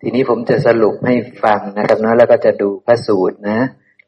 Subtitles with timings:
[0.00, 1.14] ทีนี้ผมจะสรุปให้
[1.44, 3.58] ฟังนะครับเนาะแล้วก็จะดูพระสูตรนะ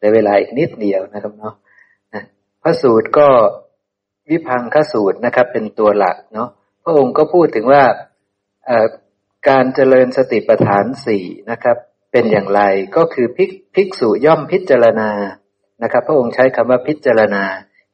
[0.00, 1.54] ในเวลาอีกนิดเดียวนะครับเนาะ
[2.62, 3.29] พระสูตรก็
[4.30, 6.48] วิพังคสูตรนะครับ เป็นตัวหลักเนาะ
[6.85, 7.82] พระองค์ก็พูดถึงว่า
[9.48, 11.76] การเจริญสติปัฏฐานสี่นะครับ
[12.12, 12.62] เป็นอย่างไร
[12.96, 15.10] ก็คือพิกภิกษุย่อมพิจารณา
[15.82, 17.45] นะครับ พระองค์ใช้คำว่าพิจารณา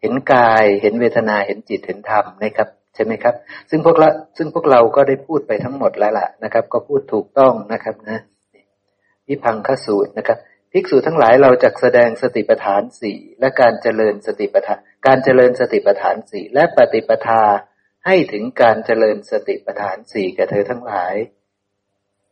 [0.01, 3.35] เห็นกาย เห็นเวทนาเห็นจิตเห็นธรรมนะครับ ใช่ไหมครับ
[3.71, 8.19] ซึ่งพวกเราซึ่งพวกเราก็ได้พูดไปทั้งหมดแล้วล่ะนะครับ ก็พูดถูกต้องนะครับนะ
[9.29, 10.39] วิพังคสูตรนะครับ
[10.73, 17.43] ภิกษุทั้งหลายเราจะแสดงสติปัฏฐานสี่และการเจริญสติปัฏฐาน การเจริญสติปัฏฐานสี่และปฏิปทา
[18.07, 21.15] ให้ถึงการเจริญสติปัฏฐานสี่แก่เธอทั้งหลาย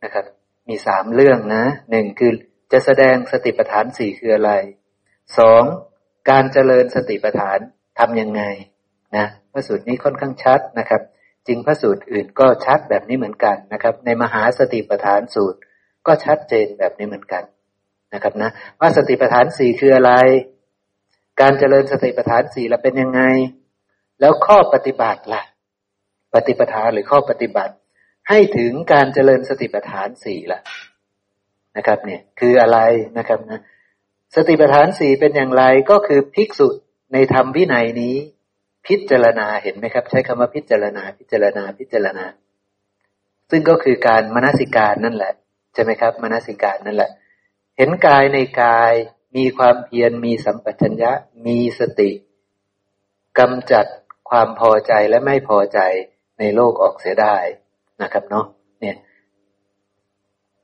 [0.03, 0.25] นะครับ
[0.69, 2.33] มีสามเรื่องนะหนึ่งคือ
[2.71, 4.51] จะแสดงสติปัฏฐานสี่คืออะไร
[5.37, 5.63] สอง
[6.29, 7.59] การเจริญสติปัฏฐาน
[7.99, 8.43] ทำยังไง
[9.17, 11.01] นะพระสูตรนี้ค่อนข้างชัดนะครับ
[11.47, 15.59] จริงพระสูตรอื่นก็ชัดแบบนี้เหมือนกันนะครับ ในมหาสติปัฏฐานสูตร
[16.07, 17.43] ก็ชัดเจนแบบนี้เหมือนกัน
[18.13, 20.13] นะครับนะว่าสติปัฏฐานสี่คืออะไร
[21.41, 23.21] การเจริญสติปัฏฐานสี่ละเป็นยังไง
[24.19, 25.43] แล้วข้อปฏิบัติละ่ะ
[26.33, 27.73] ปฏิปทาหรือข้อปฏิบัติ
[28.29, 30.59] ให้ถึงการเจริญสติปัฏฐานสี่ละ
[31.77, 32.79] นะครับ เนี่ยคืออะไร
[33.17, 33.61] นะครับนะ
[34.35, 36.67] สติปัฏฐานสี่เป็นอย่างไรก็คือภิกษุ
[37.13, 38.15] ในธรรมวินัยนี้
[38.87, 42.25] พิจารณาเห็นไหมครับ ใช้คำว่าพิจารณา พิจารณาพิจารณา
[43.49, 45.33] ซึ่งก็คือการมนสิการนั่นแหละ
[45.73, 47.11] ใช่ไหมครับมนสิการนั่นแหละ
[47.77, 48.93] เห็นกายในกาย
[49.35, 51.11] มีความเพียรมีสัมปชัญญะ
[51.45, 52.11] มีสติ
[53.39, 53.85] กำจัด
[54.29, 55.79] ความพอใจและไม่พอใจ
[56.39, 57.37] ในโลกออกเสียได้
[58.01, 58.45] นะครับเนาะ
[58.79, 58.95] เนี่ย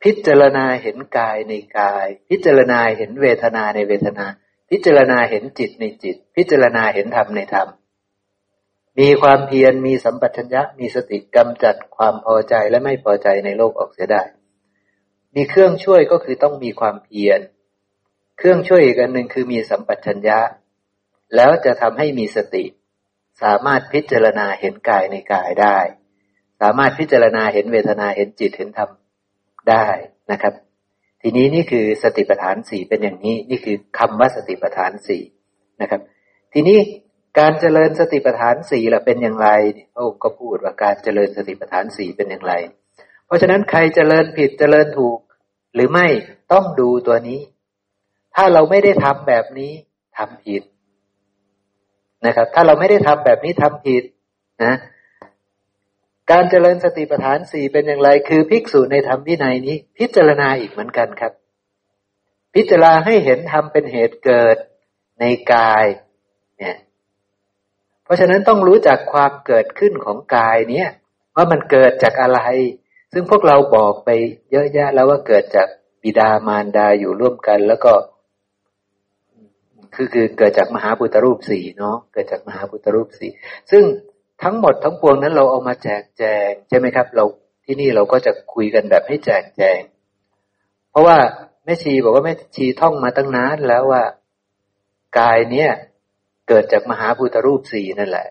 [0.04, 4.26] พิจารณาเห็นกายในกาย พิจารณาเห็นเวทนาในเวทนา
[4.70, 7.68] พิจารณาเห็นจิตในจิต พิจารณาเห็นธรรมในธรรม
[9.00, 14.24] มีความเพียรมีสัมปชัญญะมีสติกำจัดความพอใจและไม่พอใจในโลกออกเสียได้
[15.36, 17.40] มีเครื่องช่วยก็คือต้องมีความเพียร
[18.38, 20.40] เครื่องช่วยอีกอันหนึ่งคือมีสัมปชัญญะ
[21.36, 22.66] แล้วจะทำให้มีสติ
[23.44, 25.80] สามารถพิจารณาเห็นกายในกายได้
[26.62, 28.90] สามารถพิจารณาเห็นเวทนาเห็นจิตเห็นธรรม
[29.70, 29.88] ได้
[30.32, 30.54] นะครับ
[31.22, 35.24] ทีนี้นี่คือสติปัฏฐานสี่เป็นอย่างนี้ นี่คือคำว่าสติปัฏฐานสี่
[35.82, 36.02] นะครับ
[36.54, 36.80] ทีนี้
[37.38, 39.50] การเจริญสติปัฏฐานสี่ล่ะเป็นอย่างไร
[39.94, 42.54] พระองค์ก็พูดว่าการเจริญสติปัฏฐานสี่เป็นอย่างไร
[43.26, 45.20] เพราะฉะนั้นใครเจริญผิดเจริญถูก
[45.74, 46.08] หรือไม่
[46.52, 47.40] ต้องดูตัวนี้
[48.36, 49.72] ถ้าเราไม่ได้ทำแบบนี้
[50.18, 50.64] ทำผิด
[52.26, 54.04] นะครับ ถ้าเราไม่ได้ทำแบบนี้ทำผิด
[54.64, 54.76] นะ
[56.32, 61.34] การเจริญสติปัฏฐานสี่เป็นอย่างไร คือภิกษุในธรรมวินัยนี้ พิจารณาอีกเหมือนกันครับ
[62.56, 64.58] พิจารณาให้เห็นธรรมเป็นเหตุเกิด
[65.20, 65.86] ในกาย
[66.58, 66.78] เนี่ย
[68.10, 70.90] ราะฉะนั้นต้องรู้จักความเกิดขึ้นของกายเนี่ย
[71.36, 72.40] ว่ามันเกิดจากอะไร
[73.14, 74.10] ซึ่งพวกเราบอกไป
[74.52, 75.68] เยอะแยะแล้วว่าเกิดจาก
[76.04, 77.94] บิดามารดาอยู่ร่วมกันแล้วก็
[79.96, 83.32] คือคือเกิดจากมหาพุทธรูปสี่เนาะเกิดจากมหาพุทธรูปสี่
[83.72, 83.84] ซึ่ง
[84.44, 87.26] ทั้งหมดทั้งปวงนั้นเราเอามาแจกแจงใช่ไหมครับ เรา
[87.66, 89.80] ที่นี่เราก็จะคุยกันแบบให้แจกแจง
[90.92, 91.18] เพราะว่า
[91.66, 94.04] แม่ชีบอกว่าแม่ชีท่องมาตั้งนานแล้วว่า
[95.20, 95.70] กายเนี้ย
[96.50, 98.28] เกิดจากมหาพุทธรูปสี่นั่นแหละ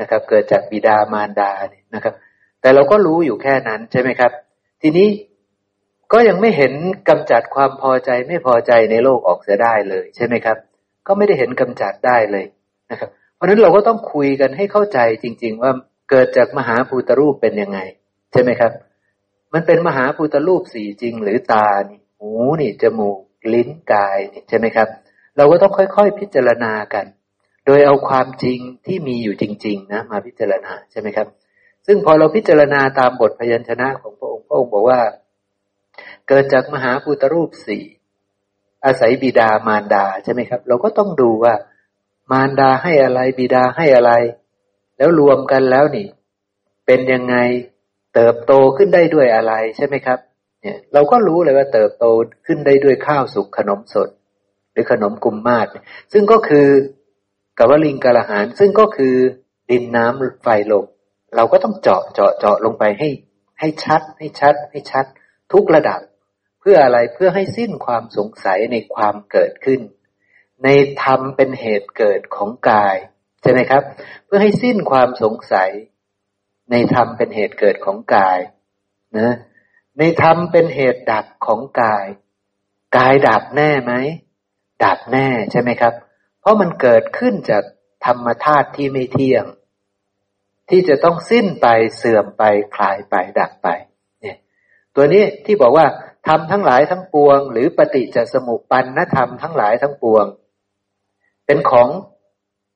[0.00, 2.14] นะครับ เกิดจากบิดามารดาเนี่ยนะครับ
[2.60, 4.32] แต่เราก็รู้อยู่แค่นั้นใช่ไหมครับ
[4.82, 5.08] ทีนี้
[6.12, 6.72] ก็ยังไม่เห็น
[7.08, 10.56] กำจัดความพอใจไม่พอใจในโลกออกเสียได้เลยใช่ไหมครับ
[11.06, 12.44] ก็ไม่ได้เห็นกำจัดได้เลย
[12.90, 15.72] นะครับ เพราะฉะนั้นเราก็ต้องคุยกันให้เข้าใจจริง ๆ ว่า
[16.10, 17.78] เกิดจากมหาภูตรูปเป็นยังไง
[18.32, 18.72] ใช่ไหมครับ
[19.54, 22.30] มันเป็นมหาภูตรูปสี่จริง หรือตานี่หู
[22.60, 23.18] นี่จมูก
[23.52, 24.88] ลิ้นกายนี่ใช่ไหมครับ
[25.36, 27.06] เราก็ต้องค่อยๆพิจารณากัน
[27.66, 31.26] โดยเอาความจริงที่มีอยู่จริง ๆ นะ มาพิจารณาใช่ไหมครับ
[31.86, 35.00] ซึ่งพอเราพิจารณาตามบทพยัญชนะของพระองค์พระองค์บอกว่า
[36.28, 37.84] เกิดจากมหาภูตรูปสี่
[38.84, 41.54] อาศัยบิดามารดาใช่ไหมครับ เราก็ต้องดูว่า
[42.32, 44.12] มารดาให้อะไรบิดาให้อะไร
[44.98, 46.06] แล้วรวมกันแล้วนี่
[46.86, 47.36] เป็นยังไง
[48.14, 50.18] เติบโตขึ้นได้ด้วยอะไรใช่ไหมครับ
[50.60, 52.04] เนี่ยเราก็รู้เลยว่าเติบโต
[52.46, 54.08] ขึ้นได้ด้วยข้าวสุกขนมสด
[54.72, 55.66] หรือขนมกุมมาศ
[56.12, 56.66] ซึ่งก็คือ
[57.58, 59.14] กับวลิงกะละหานซึ่งก็คือ
[59.70, 60.86] ดินน้ำไฟลม
[61.36, 63.08] เราก็ต้องเจาะเจาะเจาะลงไปให้
[63.60, 65.04] ให้ชัด ให้ชัด ให้ชัด
[65.52, 66.00] ทุกระดับ
[66.60, 69.80] เพื่ออะไรเพื่อให้สิ้นความสงสัยในความเกิดขึ้น
[70.64, 70.68] ใน
[71.02, 72.96] ธรรมเป็นเหตุเกิดของกาย
[73.42, 73.82] ใช่ไหมครับ
[74.24, 75.70] เพื่อให้สิ้นความสงสัย
[76.70, 78.38] ในธรรมเป็นเหตุเกิดของกาย
[79.18, 79.34] นะ
[79.98, 82.06] ในธรรมเป็นเหตุดับของกาย
[82.96, 83.92] กายดับแน่ไหม
[84.84, 85.94] ดับแน่ใช่ไหมครับ
[86.44, 87.64] เพราะมันเกิดขึ้นจาก
[88.06, 89.44] ธรรมธาตุที่ไม่เที่ยง
[90.70, 92.42] ที่จะต้องสิ้นไปเสื่อมไป
[92.74, 93.68] คลายไปดับไป
[94.20, 94.36] เนี่ย
[94.94, 95.86] ตัวนี้ที่บอกว่า
[96.26, 100.26] ทำทั้งหลายทั้งปวง หรือปฏิจจสมุปปันนธรรมทั้งหลายทั้งปวง
[101.46, 101.88] เป็นของ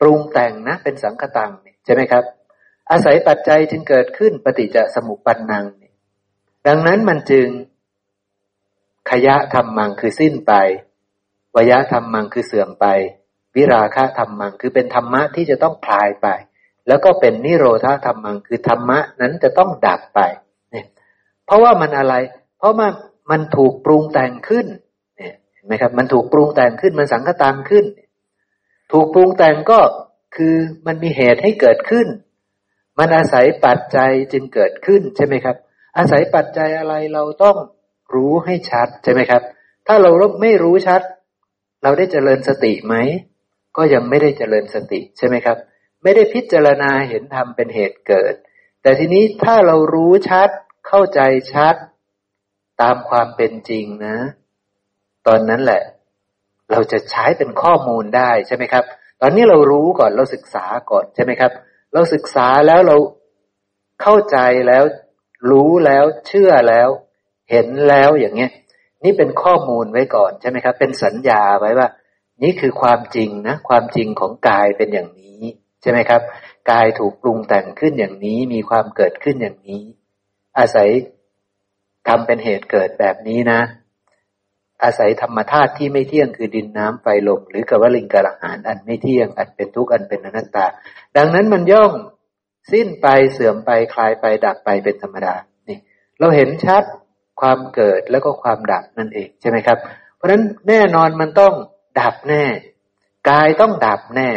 [0.01, 1.53] ปรุงแต่งนะ เป็นสังคตัง
[1.85, 2.25] ใช่ไหมครับ
[2.91, 5.65] อาศัยปัจจัยจึงเกิดขึ้นปฏิจจสมุปปันนัง
[6.67, 7.49] ดังนั้นมันจึง
[9.11, 10.55] ขยะธรรมังคือสิ้นไป
[11.59, 12.87] วยะธรรมังคือเสื่อมไป
[13.59, 16.27] วิราคะธรรมัง คือเป็นธรรมะที่จะต้องคลายไป
[16.89, 20.21] แล้วก็เป็นนิโรธาธรรมัง คือธรรมะนั้นจะต้องดับไป
[20.71, 20.87] เนี่ย
[21.47, 22.15] เพราะว่ามันอะไร
[22.59, 22.93] เพราะมัน
[23.31, 24.67] มันถูกปรุงแต่งขึ้น
[25.17, 27.85] เนี่ยเห็นไหมครับ มันถูกปรุงแต่งขึ้นมันสังคตามขึ้น
[28.93, 29.81] ถูกปรุงแต่งก็
[30.37, 30.55] คือ
[30.87, 32.07] มันมีเหตุให้เกิดขึ้น
[32.99, 35.57] มันอาศัยปัจจัยจึงเกิดขึ้นใช่ไหมครับ
[35.99, 37.57] อาศัยปัจจัยอะไรเราต้อง
[38.15, 39.43] รู้ให้ชัดใช่ไหมครับ
[39.87, 40.11] ถ้าเรา
[40.43, 41.01] ไม่รู้ชัด
[41.83, 42.95] เราได้เจริญสติไหม
[43.79, 45.57] ก็ยังไม่ได้เจริญสติใช่ไหมครับ
[46.03, 48.35] ไม่ได้พิจารณาเห็นธรรมเป็นเหตุเกิด
[48.83, 50.49] แต่ทีนี้ถ้าเรารู้ชัด
[50.89, 51.21] เข้าใจ
[51.55, 51.75] ชัด
[52.83, 54.17] ตามความเป็นจริงนะ
[55.27, 55.83] ตอนนั้นแหละ
[56.71, 58.85] เราจะใช้เป็นข้อมูลได้ใช่ไหมครับ
[59.21, 61.53] ตอนนี้เรารู้ก่อนเราศึกษาก่อนใช่ไหมครับ
[61.95, 62.97] เราศึกษาแล้วเรา
[64.03, 64.39] เข้าใจ
[64.69, 64.85] แล้ว
[65.51, 66.89] รู้แล้วเชื่อแล้ว
[67.51, 68.51] เห็นแล้วอย่างเงี้ย
[69.05, 71.89] นี่เป็นข้อมูลไว้ก่อนใช่ไหมครับ เป็นสัญญาไว้ว่า
[72.43, 75.43] นี่คือความจริงนะ ความจริงของกายเป็นอย่างนี้
[75.83, 76.23] ใช่ไหมครับ
[76.71, 79.83] กายถูกปรุงแต่งขึ้นอย่างนี้ มีความเกิดขึ้นอย่างนี้
[80.59, 80.89] อาศัย
[82.09, 83.61] ทำเป็นเหตุเกิดแบบนี้นะ
[84.83, 90.67] อาศัยธรรมธาตุที่ไม่เที่ยงคือดินน้ำไฟลมหรือกวลิงกระหานอันไม่เที่ยง อันเป็นทุกข์อันเป็นอนัตตา
[91.17, 91.93] ดังนั้นมันย่อม
[92.73, 95.35] สิ้นไปเสื่อมไปคลายไปดับไปเป็นธรรมดา
[95.69, 95.79] นี่
[96.19, 96.85] เราเห็นชัด
[97.41, 99.79] ความเกิดแล้วก็ความดับนั่นเองใช่ไหมครับ
[100.17, 101.55] เพราะฉะนั้นแน่นอนมันต้อง
[102.01, 102.45] ดับแน่
[103.31, 104.31] กายต้องดับแน่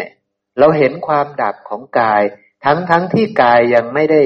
[0.60, 2.24] เราเห็นความดับของกาย
[2.66, 4.22] ทั้งทั้งที่กายยังไม่ได้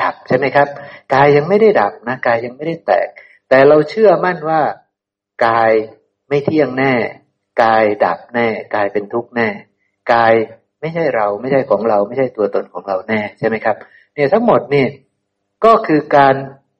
[0.00, 0.68] ดับใช่ไหมครับ
[1.14, 3.08] กายยังไม่ได้ดับนะกายยังไม่ได้แตก
[3.48, 4.60] แต่เราเชื่อมั่นว่า
[5.46, 5.72] กาย
[6.28, 6.94] ไม่เที่ยงแน่
[7.62, 9.48] กายดับแน่ กายเป็นทุกข์แน่
[10.12, 10.32] กาย
[10.80, 13.76] ไม่ใช่เราไม่ใช่ของเรา ไม่ใช่ตัวตนของเราแน่ใช่ไหมครับ
[14.14, 14.86] เนี่ยทั้งหมดนี่
[15.64, 16.34] ก็คือการ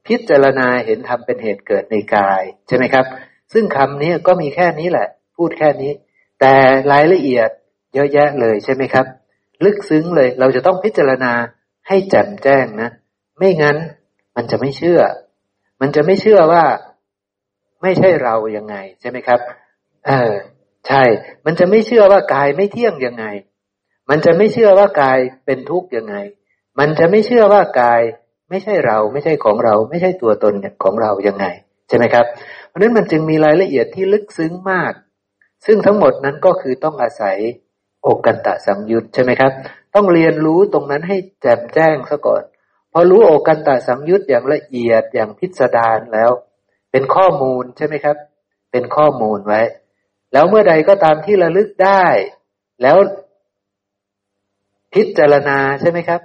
[0.07, 3.07] พิจารณาเห็นธรรมเป็นเหตุเกิดในกายใช่ไหมครับ
[3.53, 5.09] ซึ่งคำนี้ก็มีแค่นี้แหละ
[5.43, 5.93] พูดแค่นี้
[6.41, 6.55] แต่
[6.93, 7.51] รายละเอียด
[7.95, 9.07] เยอะแยะเลยใช่ไหมครับ
[9.65, 11.33] ลึกซึ้งเลยเราจะต้องพิจารณา
[11.89, 12.91] ให้แจ่มแจ้งนะ
[13.39, 13.77] ไม่งั้น
[14.37, 15.01] มันจะไม่เชื่อ
[15.81, 16.65] มันจะไม่เชื่อว่า
[17.83, 19.41] ไม่ใช่เรายังไงใช่ไหมครับ
[20.07, 20.33] เออ
[20.89, 21.03] ใช่
[21.47, 23.25] มันจะไม่เชื่อว่ากายไม่เที่ยงยังไง
[24.11, 26.17] มันจะไม่เชื่อว่ากายเป็นทุกข์ยังไง
[26.79, 28.03] มันจะไม่เชื่อว่ากาย
[28.51, 30.55] ไม่ใช่เราไม่ใช่ของเรา ไม่ใช่ตัวตน
[30.85, 31.47] ของเรายังไง
[31.89, 32.27] ใช่ไหมครับ
[32.69, 34.93] เพราะนั้นมันจึงมีรายละเอียดที่ลึกซึ้งมาก
[35.67, 37.37] ซึ่งทั้งหมดนั้นก็คือต้องอาศัย
[38.07, 39.53] อกกันตะสัมยุตใช่ไหมครับ
[39.95, 42.43] ต้องเรียนรู้ตรงนั้นให้แจ่มแจ้งซะก่อน
[42.93, 46.31] พอรู้อกกันตะสัมยุตอย่างละเอียดอย่างพิสดารแล้ว
[46.91, 48.17] เป็นข้อมูลใช่ไหมครับ
[48.73, 49.61] เป็นข้อมูลไว้
[50.33, 52.05] แล้วเมื่อใดก็ตามที่ระลึกได้
[52.83, 52.97] แล้ว
[54.95, 56.21] พิจารณาใช่ไหมครับ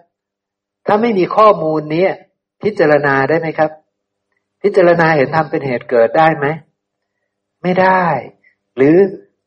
[0.88, 2.08] ถ้าไม่มีข้อมูลนี้
[2.64, 3.72] พิจารณาได้ไหมครับ
[4.62, 6.46] พิจารณาเห็นธรรมเป็นเหตุเกิดได้ไหม
[7.64, 8.04] ไม่ได้
[8.76, 8.96] หรือ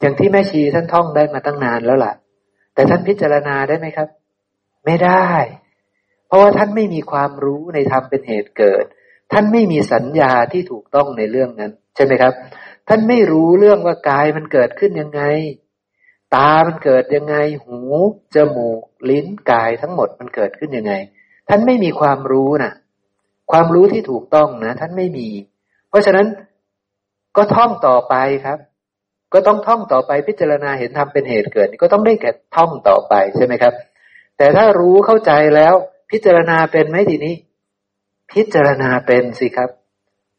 [0.01, 2.13] อย่างที่แม่ชีท่านท่องได้มาตั้งนานแล้วล่ะ
[2.75, 4.09] แต่ท่านพิจารณาได้ไหมครับ
[4.85, 5.27] ไม่ได้
[6.27, 8.85] เพราะว่าท่านไม่มีความรู้ในธรรมเป็นเหตุเกิด
[9.33, 12.33] ท่านไม่มีสัญญาที่ถูกต้องในเรื่องนั้น ใช่ไหมครับ
[12.89, 15.23] ท่านไม่รู้เรื่องว่ากายมันเกิดขึ้นยังไง
[16.35, 17.79] ตามันเกิดยังไง หู
[18.35, 20.93] จมูก ลิ้นกายทั้งหมดมันเกิดขึ้นยังไง
[21.49, 22.73] ท่านไม่มีความรู้นะ
[23.53, 25.29] ความรู้ที่ถูกต้องนะ ท่านไม่มี
[25.89, 26.27] เพราะฉะนั้น
[27.37, 28.59] ก็ท่องต่อไปครับ
[29.33, 33.75] ก็ต้องท่องต่อไปพิจารณาเห็นธรรมเป็นเหตุเกิด ก็ต้องได้แก่ท่องต่อไปใช่ไหมครับ
[34.39, 35.75] แต่ถ้ารู้เข้าใจแล้ว
[36.11, 37.35] พิจารณาเป็นไหมทีนี้
[38.33, 39.71] พิจารณาเป็นสิครับ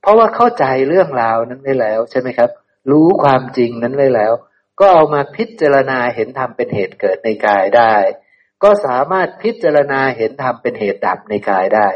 [0.02, 2.50] เพราะว่าเข้าใจเรื่องราวนั้นไว้แล้วใช่ไหมครับ
[2.92, 4.34] รู้ความจริงนั้นไว้แล้ว
[4.80, 7.96] ก็เอามาพิจารณาเห็นธรรมเป็นเหตุเกิดในกายได้
[8.64, 11.90] ก็สามารถพิจารณาเห็นธรรมเป็นเหตุดับในกายได้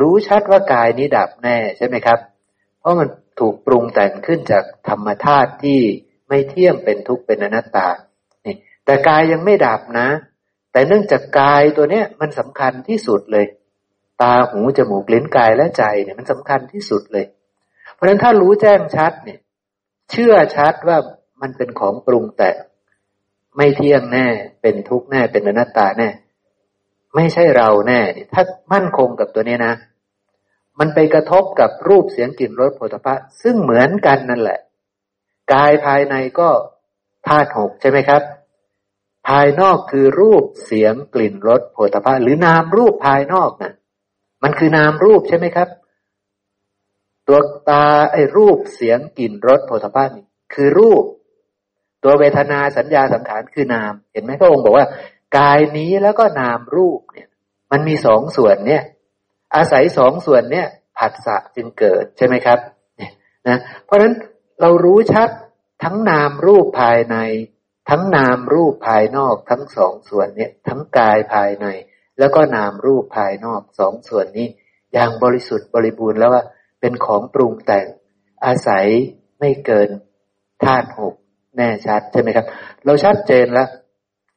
[0.00, 2.18] รู้ชัดว่ากายนี้ดับแน่ใช่ไหมครับ
[2.80, 3.08] เพราะมัน
[3.40, 5.80] ถูกปรุงแต่งขึ้นจากธรรมธาตุที่
[6.28, 7.88] ไม่เที่ยงเป็นทุกข์เป็นอนัตตา
[8.46, 8.54] นี่
[8.84, 10.08] แต่กายยังไม่ดับนะ
[10.72, 13.46] แต่เนื่องจากกายตัวเนี้ยมันสำคัญที่สุดเลย
[14.22, 17.26] ตาหูจมูกลิ้นกายและใจเนี่ยมันสำคัญที่สุดเลย
[17.92, 19.40] เพราะฉะนั้นถ้ารู้แจ้งชัดเนี่ย
[20.10, 20.98] เชื่อชัดว่า
[21.42, 22.56] มันเป็นของปรุงแต่ง
[23.56, 24.26] ไม่เที่ยงแน่
[24.62, 26.08] เป็นทุกข์แน่เป็นอนัตตาแน่
[27.14, 28.00] ไม่ใช่เราแน่
[28.32, 29.74] ถ้ามั่นคงกับตัวนี้นะ
[30.78, 34.58] มันไปกระทบกับรูปเสียงกลิ่นรสผลิภัณฑ์ซึ่งเหมือนกันนั่นแหละ
[35.52, 36.48] กายภายในก็
[37.26, 38.22] ธาตุหกใช่ไหมครับ
[39.28, 43.74] ภายนอกคือรูปเสียงกลิ่นรสผลิภัณฑ์หรือนามรูปภายนอกนะ่ะ
[44.42, 45.68] มันคือนามรูปใช่ไหมครับ
[47.26, 47.38] ตัว
[47.70, 51.04] ตาไอ้รูปเสียงกลิ่นรสโผฏฐัพพนี่คือรูป
[52.04, 54.86] ตัวเวทนาสัญญาสังขารคือนาม เห็นไหมพระองค์บอกว่า
[55.38, 57.28] กายนี้แล้วก็นามรูปเนี่ย
[57.72, 58.82] มันมีสองส่วนเนี่ย
[59.54, 60.66] อาศัยสองส่วนเนี่ย
[60.98, 62.58] ผัสสะจึงเกิดใช่ไหมครับ
[62.96, 63.12] เนี่ย
[63.48, 64.12] นะเพราะฉะนั้น
[64.60, 65.28] เรารู้ชัด
[65.82, 67.16] ทั้งนามรูปภายใน
[67.90, 71.66] ทั้งนามรูปภายนอกทั้งสองส่วนเนี่ยทั้งกายภายใน
[72.18, 74.48] แล้วก็นามรูปภายนอกสองส่วนนี้
[74.92, 76.42] อย่างบริสุทธิ์บริบูรณ์แล้วว่า
[76.80, 77.86] เป็นของปรุงแต่ง
[78.44, 78.86] อาศัย
[79.40, 79.88] ไม่เกิน
[80.64, 81.14] ธาตุหก
[81.56, 82.46] แน่ชัดใช่ไหมครับ
[82.84, 83.68] เราชัดเจนแล้ว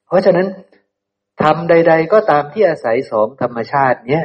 [0.07, 0.47] เพราะฉะนั้น
[1.43, 4.23] ทำใด ๆ ก็ตามที่อาศัยสองธรรมชาติเนี้ย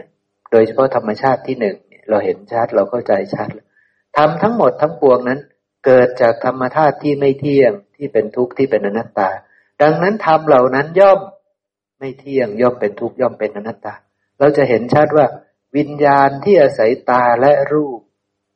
[0.52, 1.76] โดยเฉพาะธรรมชาติที่หนึ่ง
[2.08, 3.48] เราเห็นชัดเราเข้าใจชัด
[4.16, 5.40] ทำทั้งหมดทั้งปวงนั้น
[5.84, 9.30] เกิดจากธรรมธาตุที่ไม่เที่ยงที่เป็นทุกข์ที่เป็นอนัตตา
[9.82, 11.20] ดังนั้นทำเหล่านั้นย่อม
[11.98, 13.94] ไม่เที่ยงย่อมเป็นทุกข์ย่อมเป็นอนัตตา
[14.38, 15.26] เราจะเห็นชัดว่า
[15.76, 18.00] วิญญาณที่อาศัยตาและรูป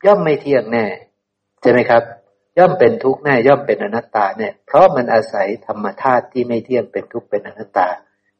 [0.05, 0.85] ย่อมไม่เที่ยงแน่
[1.61, 2.03] ใช่ไหมครับ
[2.57, 7.87] ย่อมเป็นทุกข์แน่ย่อมเป็นอนัตตาเนี่ยเพราะมันอาศัยธรรมธาตุที่ไม่เที่ยงเป็นทุกข์เป็นอนัตตา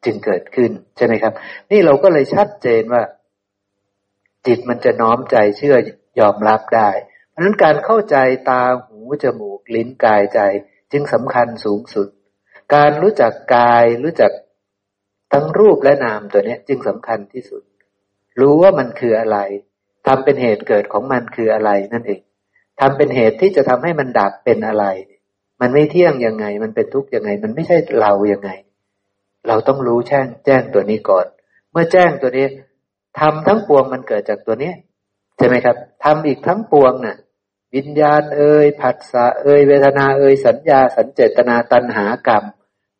[0.04, 1.32] จึงเกิดขึ้นใช่ไหมครับ
[1.70, 3.02] นี่เราก็เลยชัดเจนว่า
[4.46, 5.76] จิตมันจะน้อมใจเชื่อ
[6.20, 6.90] ยอมรับได้
[7.38, 8.16] เพราะนั้นการเข้าใจ
[8.50, 10.40] ตาหูจมูกลิ้นกายใจ
[10.92, 12.08] จึงสำคัญสูงสุด
[12.74, 14.32] การรู้จักกายรู้จัก
[15.32, 17.62] ทั้งรูปและนามตัวนี้จึงสำคัญที่สุด
[18.40, 19.38] รู้ว่ามันคืออะไร
[20.06, 22.20] ทำเป็นเหตุเกิดของมันคืออะไรนั่นเอง
[22.80, 24.84] ทำเป็นเหตุที่จะทำให้มันดับเป็นอะไร
[25.60, 28.50] มันไม่เที่ยงยังไง มันเป็นทุกข์ยังไง มันไม่ใช่เรายังไง
[29.48, 31.26] เราต้องรู้แจ้งแจ้งตัวนี้ก่อน
[31.70, 32.46] เมื่อแจ้งตัวนี้
[33.20, 34.72] ทำทั้งปวงมันเกิดจากตัวนี้
[35.36, 37.16] ใช่ไหมครับทำอีกทั้งปวงน่ะ
[37.74, 42.44] วิญญาณเอ่ยผัสสะเอ่ยเวทนาเอ่ยสัญญาสัญเจตนาตัณหากรรม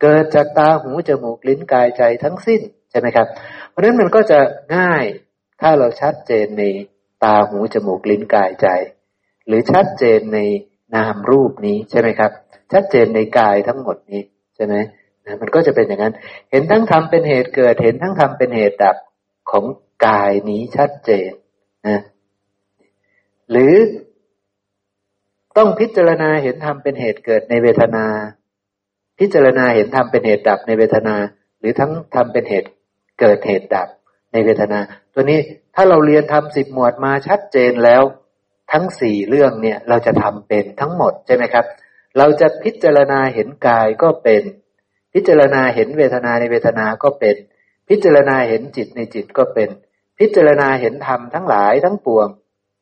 [0.00, 2.60] เกิดจากตาหูจมูกลิ้นกายใจทั้งสิ้น
[2.90, 3.26] ใช่ไหมครับ
[3.68, 4.40] เพราะฉะนั้นมันก็จะ
[4.76, 5.04] ง่าย
[5.60, 6.64] ถ้าเราชัดเจนใน
[7.24, 8.68] ตาหูจมูกลิ้นกายใจ
[9.46, 10.38] หรือชัดเจนใน
[10.94, 12.32] นามรูปนี้ใช่ไหมครับ
[12.72, 14.22] ชัดเจนในกายทั้งหมดนี้
[14.56, 14.74] ใช่ไหม
[15.26, 16.14] นะมันก็จะเป็นอย่างนั้น
[16.50, 18.96] เห็นทั้งทำเป็นเหตุเกิด เห็นทั้งทำเป็นเหตุดับ
[19.50, 19.64] ของ
[20.06, 21.30] กายนี้ชัดเจน
[21.88, 22.00] นะ
[23.50, 23.74] หรือ
[25.58, 28.06] ต้องพิจารณาเห็นธรรมเป็นเหตุเกิดในเวทนา
[29.18, 31.16] พิจารณาเห็นธรรมเป็นเหตุดับในเวทนา
[31.60, 32.68] หรือทั้งธรรมเป็นเหตุ
[33.20, 33.88] เกิดเหตุดับ
[34.32, 34.80] ในเวทนา
[35.14, 35.38] ตัวนี้
[35.74, 38.02] ถ้าเราเรียนทำสิบหมวดมาชัดเจนแล้ว
[38.72, 41.64] ทั้งสี่เรื่องเนี่ยเราจะทำเป็นทั้งหมดใช่ไหมครับ
[42.18, 44.42] เราจะพิจารณาเห็นกายก็เป็น
[45.14, 47.36] พิจารณาเห็นเวทนาในเวทนาก็เป็น
[47.88, 49.68] พิจารณาเห็นจิตในจิตก็เป็น
[50.18, 52.26] พิจารณาเห็นธรรมทั้งหลายทั้งปวง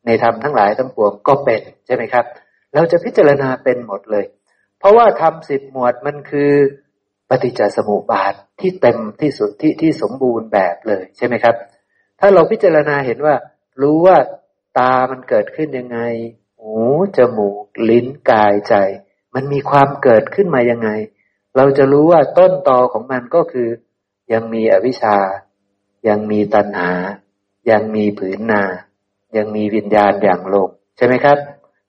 [0.05, 2.27] ในธรรมทั้งหลายทั้งปวงก็เป็นใช่ไหมครับ
[2.73, 4.25] เราจะพิจารณาเป็นหมดเลย
[4.79, 6.51] เพราะว่าธรรมสิบหมวดมันคือ
[7.29, 11.55] ปฏิจจสมุปบาทที่เต็มที่สุดที่ที่สมบูรณ์แบบเลยใช่ไหมครับ
[12.19, 13.35] ถ้าเราพิจารณาเห็นว่า
[13.81, 14.17] รู้ว่า
[14.77, 15.99] ตามันเกิดขึ้นยังไง
[16.59, 16.75] หู
[17.17, 18.75] จมูก ลิ้นกายใจ
[19.35, 20.89] มันมีความเกิดขึ้นมายังไง
[21.55, 23.69] เราจะรู้ว่าต้นตอของมันก็คือ
[24.33, 25.17] ยังมีอวิชชา
[26.07, 26.91] ยังมีตัณหา
[27.71, 28.63] ยังมีผืนนา
[29.37, 31.37] ยังมีวิญญาณอย่างลงใช่ไหมครับ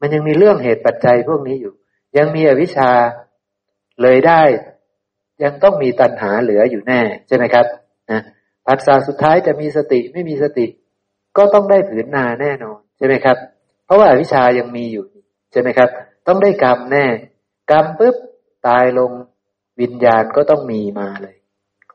[0.01, 1.75] มันยังมีเรื่องเหตุปัจจัยพวกนี้อยู่
[2.17, 2.91] ยังมีอวิชชา
[4.03, 4.43] เลยได้
[5.43, 7.67] ยังต้องมีตัณหาเหลืออยู่แน่ ใช่ไหมครับ
[8.11, 8.21] นะ
[8.67, 10.67] ปัจจาสุดท้ายจะมีสติไม่มีสติ
[11.37, 13.37] ก็ต้องได้ผืนนาแน่นอนใช่ไหมครับ
[13.85, 15.05] เพราะว่าอวิชชายังมีอยู่
[15.53, 15.89] ใช่ไหมครับ
[16.27, 17.07] ต้องได้กรรมแน่
[17.71, 18.17] กรรมปุ๊บ
[18.69, 19.11] ตายลง
[19.81, 21.37] วิญญาณก็ต้องมีมาเลย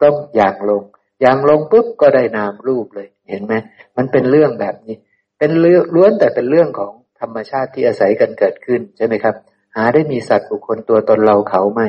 [0.04, 0.84] ต้องอย่างลง
[1.22, 3.54] อย่างลงปุ๊บก็ได้นามรูปเลย เห็นไหม
[3.98, 4.96] มันเป็นเรื่องแบบนี้
[5.40, 6.94] เป็นเรื่องล้วนแต่เป็นเรื่องของ
[7.24, 9.36] ธรรมชาติที่อาศัยกันเกิดขึ้นใช่ไหมครับ
[9.76, 11.88] หาได้มีสัตว์บุคคลตัวตนเราเขาไหม่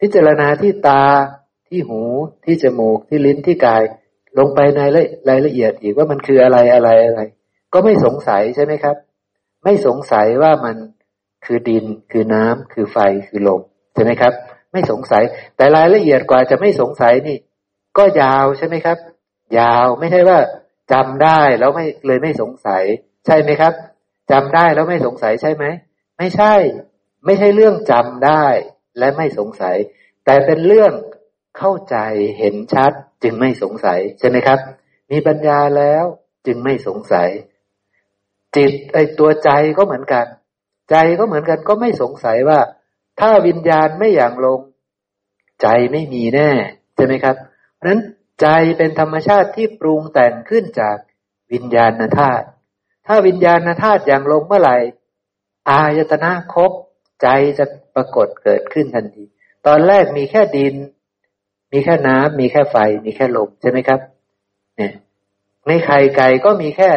[0.00, 1.02] พิจารณาที่ตา
[1.68, 2.02] ที่หู
[2.44, 3.82] ที่จมูกที่ลิ้นที่กาย
[4.38, 4.80] ลงไปใน
[5.28, 7.20] รายละเอียดอีกว่ามันคืออะไรอะไรอะไร
[7.72, 8.96] ก็ไม่สงสัยใช่ไหมครับ
[9.64, 10.76] ไม่สงสัยว่ามัน
[11.44, 13.60] คือดิน คือน้ำคือไฟคือลม
[13.94, 14.32] ใช่ไหมครับ
[14.72, 15.22] ไม่สงสัย
[15.56, 17.36] แต่รายละเอียดกว่าจะไม่สงสัยนี่
[17.98, 18.98] ก็ยาวใช่ไหมครับ
[19.58, 20.38] ยาวไม่ใช่ว่า
[20.92, 22.82] จำได้แล้วไม่เลยไม่สงสัย
[23.26, 23.72] ใช่ไหมครับ
[24.30, 25.64] จำได้แล้วไม่สงสัยใช่ไหม
[26.18, 26.54] ไม่ใช่
[27.24, 28.46] ไม่ใช่เรื่องจำได้
[28.98, 29.76] และไม่สงสัย
[30.24, 30.92] แต่เป็นเรื่อง
[31.58, 31.96] เข้าใจ
[32.38, 34.58] เห็นชัดจึงไม่สงสัยใช่ไหมครับ
[35.10, 36.04] มีปัญญาแล้ว
[36.46, 37.28] จึงไม่สงสัย
[38.56, 40.26] จิตไอตัวใจก็เหมือนกัน
[40.90, 42.60] ใจก็เหมือนกันก็ไม่สงสัยว่า
[43.20, 44.60] ถ้าวิญญาณไม่อย่างลง
[45.62, 46.50] ใจไม่มีแน่
[46.94, 47.36] ใช่ไหมครับ
[47.76, 48.00] เพราะนั้น
[48.40, 50.96] ใจเป็นธรรมชาติที่ปรุงแต่งขึ้นจาก
[51.52, 52.46] วิญญาณธาตุ
[53.12, 54.76] ถ้าวิญญาณธาตุอย่างลงเมื่อไหร่
[55.70, 56.72] อายตนะครบ
[57.22, 57.64] ใจจะ
[57.94, 59.24] ปรากฏเกิดขึ้นทันที
[59.66, 60.74] ตอนแรกมีแค่ดิน
[61.72, 64.00] มีแค่น้ำมีแค่ไฟ มีแค่ลมใช่ไหมครับ
[64.76, 64.92] เนี่ย
[65.66, 66.90] ในไข่ไก่ก็มีแค่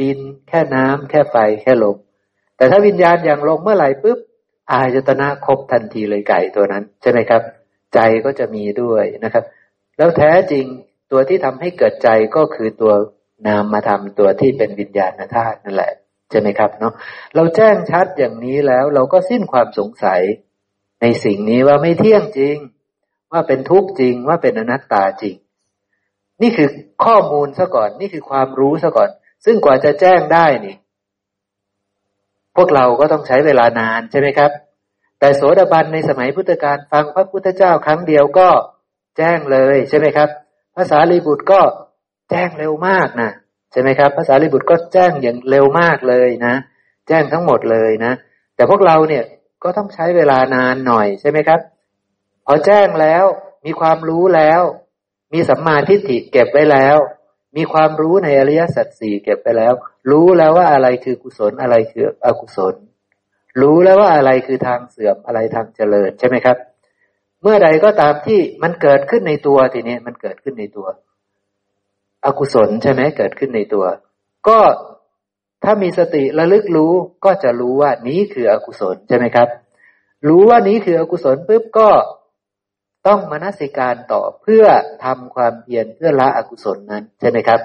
[0.00, 1.96] ดิน แค่น้ำแค่ไฟ แค่ลม
[2.56, 4.18] แต่ถ้าวิญญาณอย่างลมเมื่อไหร่ปุ๊บ
[4.72, 7.42] อายตนะครบทันทีเลยไก่ตัวนั้น ใช่ไหมครับ
[7.94, 9.44] ใจก็จะมีด้วยนะครับ
[9.96, 10.64] แล้วแท้จริง
[11.10, 12.92] ตัวที่ทำให้เกิดใจก็คือตัว
[13.46, 15.92] นามมาทำตัวที่เป็นวิญญาณธาตุนั่นแหละ
[16.30, 16.92] ใช่ไหมครับเนาะ
[17.34, 20.20] เราแจ้งชัดอย่างนี้แล้วเราก็สิ้นความสงสัย
[21.02, 22.56] ในสิ่งนี้ว่าไม่เที่ยงจริง
[23.32, 25.36] ว่าเป็นทุกข์จริงว่าเป็นอนัตตาจริง
[26.42, 26.68] นี่คือ
[27.04, 29.10] ข้อมูลซะก่อน นี่คือความรู้ซะก่อน
[29.44, 30.76] ซึ่งกว่าจะแจ้งได้นี่
[32.56, 34.50] พวกเราก็ต้องใช้เวลานานใช่ไหมครับ
[35.18, 38.48] แต่โสดาบันในสมัยพุทธกาลฟังพระพุทธเจ้าครั้งเดียวก็
[39.16, 40.28] แจ้งเลยใช่ไหมครับ
[40.76, 41.60] ภาษาลีบุตรก็
[42.30, 43.30] แจ้งเร็วมากนะ
[43.72, 46.54] ใช่ไหมครับภาษาลีบุตรก็แจ้งอย่างเร็วมากเลยนะ
[47.08, 48.12] แจ้งทั้งหมดเลยนะ
[48.54, 49.24] แต่พวกเราเนี่ย
[49.62, 51.60] ก็ต้องใช้เวลานานหน่อยใช่ไหมครับ
[52.46, 53.24] พอแจ้งแล้ว
[53.66, 54.62] มีความรู้แล้ว
[55.34, 56.96] มีสัมมาทิฏฐิเก็บไว้แล้ว
[57.56, 59.72] มีความรู้ในอริยสัจสี่เก็บไปแล้ว
[60.10, 62.74] รู้แล้วว่าอะไรคือกุศลอะไรคืออกุศล
[63.60, 66.56] รู้แล้วว่าอะไรคือทางเสื่อมอะไรทางเจริญใช่ไหมครับ
[67.42, 70.86] เมื่อใดก็ตามที่มันเกิดขึ้นในตัวทีนี้มันเกิดขึ้นในตัว
[72.26, 73.84] อกุศลใช่ไหมเกิดขึ้นในตัว
[74.48, 74.58] ก็
[75.64, 76.92] ถ้ามีสติระลึกรู้
[77.24, 79.48] ก็จะรู้ว่านี้คืออกุศลใช่ไหมครับ
[80.28, 81.90] รู้ว่านี้คืออกุศลปุ๊บก็
[83.06, 84.64] ต้องมนสิการต่อเพื่อ
[85.04, 87.60] ทำความเพียรเพื่อละอกุศลนั้นใช่ไหมครับ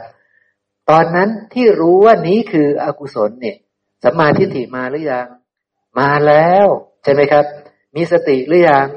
[0.90, 3.58] ตอนนั้นที่รู้ว่านี้คืออกุศลเนี่ย
[4.04, 5.28] สัมมาทิฏฐิมาหรือยัง
[6.00, 6.66] มาแล้ว
[7.04, 7.46] ใช่ไหมครับ
[7.96, 8.88] มีสติหรือยัง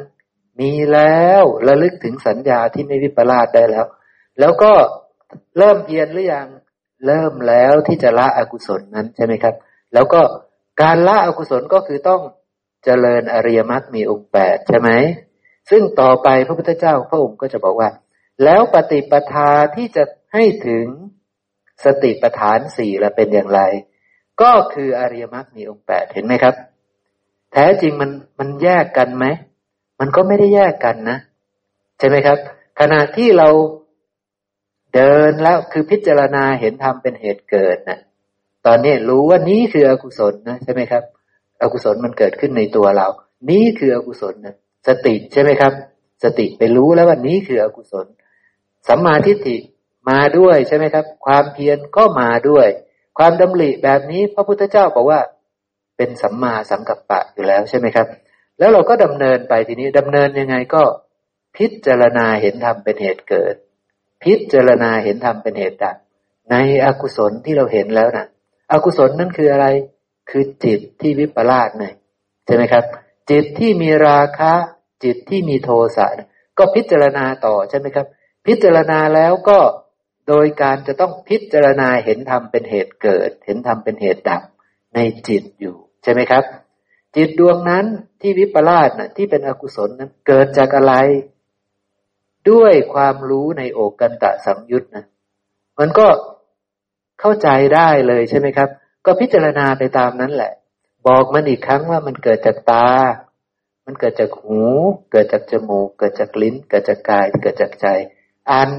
[0.61, 3.87] มีแล้วระลึกถึงสัญญาที่ไม่วิปลาสได้แล้ว
[4.41, 4.73] แล้วก็
[5.59, 6.49] เริ่มเพียรหรือยัง
[7.07, 9.55] เริ่มแล้วที่จะละอกุศลนั้นใช่ไหมครับ
[9.95, 10.21] แล้วก็
[10.83, 12.21] การละอกุศลก็คือต้อง
[12.85, 14.91] เจริญอริยมรรคมีองค์แปดใช่ไหม
[15.71, 17.91] ซึ่งต่อไปพระพุทธเจ้าพระองค์ก็จะบอกว่า
[18.45, 20.05] แล้วปฏิปทาที่จะ
[20.35, 20.87] ให้ถึง
[21.85, 23.61] สติปฐานสี่ละเป็นอย่างไร
[24.43, 26.55] ก็คืออริยมรรคมีองค์แปดเห็นไหมครับ
[27.53, 29.25] แท้จริงมันมันแยกกันไหม
[30.01, 31.19] มันก็ไม่ได้แยกกันนะ
[31.99, 32.39] ใช่ไหมครับ
[32.81, 33.49] ขณะที่เรา
[34.97, 37.99] เดินแล้วคือพิจารณาเห็นธรรมเป็นเหตุเกิดนะ
[38.67, 41.03] ตอนนี้รู้ว่านี้คืออกุศลนะใช่ไหมครับ
[41.63, 43.09] อกุศลมันเกิดขึ้นในตัวเรา
[43.51, 44.55] นี้คืออกุศลนะ
[44.89, 45.73] สติใช่ไหมครับ
[46.25, 48.07] สติไปรู้แล้วว่านี้คืออกุศล
[48.89, 49.57] สัมมาทิฏฐิ
[50.11, 52.67] มาด้วยใช่ไหมครับ ความเพียรก็มาด้วย
[53.19, 55.21] ความดำริแบบนี้พระพุทธเจ้าบอกว่า
[55.97, 58.07] เป็นสัมมาสังกัปปะอยู่แล้วใช่ไหมครับ
[58.59, 60.83] แล้วเราก็ดำเนินไปทีนี้ดำเนินยังไงก็
[61.57, 63.55] พิจารณาเห็นธรรมเป็นเหตุเกิด
[64.23, 65.97] พิจารณาเห็นธรรมเป็นเหตุดับ
[66.51, 68.27] ในอกุศลที่เราเห็นแล้วนะ่ะ
[68.73, 69.67] อกุศลนั่นคืออะไร
[70.31, 71.87] คือจิตที่วิปลาสไง
[72.47, 72.85] ใช่ไหมครับ
[73.31, 74.53] จิตที่มีราคะ
[75.05, 76.07] จิตที่มีโทสะ
[76.59, 78.07] ก็พิจารณาต่อใช่ไหมครับ
[78.47, 79.59] พิจารณาแล้วก็
[80.29, 84.43] โดยการจะต้องพิจารณาเห็นธรรมเป็นเหตุเกิด เห็นธรรมเป็นเหตุดับ
[84.95, 84.99] ใน
[85.29, 86.45] จิตอยู่ใช่ไหมครับ
[87.17, 87.85] จิตดวงนั้น
[88.21, 90.95] ที่วิปลาสนะที่เป็นอกุศลนั้นเกิดจากอะไร
[92.51, 95.05] ด้วยความรู้ในโอกันตะสังยุตนะ
[95.79, 96.07] มันก็
[97.21, 98.69] เข้าใจได้เลยใช่ไหมครับ
[99.07, 100.53] ก็พิจารณาไปตามนั้นแหละ
[101.07, 102.89] บอกมันอีกครั้งว่ามันเกิดจากตา
[103.87, 104.63] มันเกิดจากหู
[105.11, 107.87] เกิดจากจมูก เกิดจากลิ้น เกิดจากกาย เกิดจากใจ
[108.51, 108.71] อัน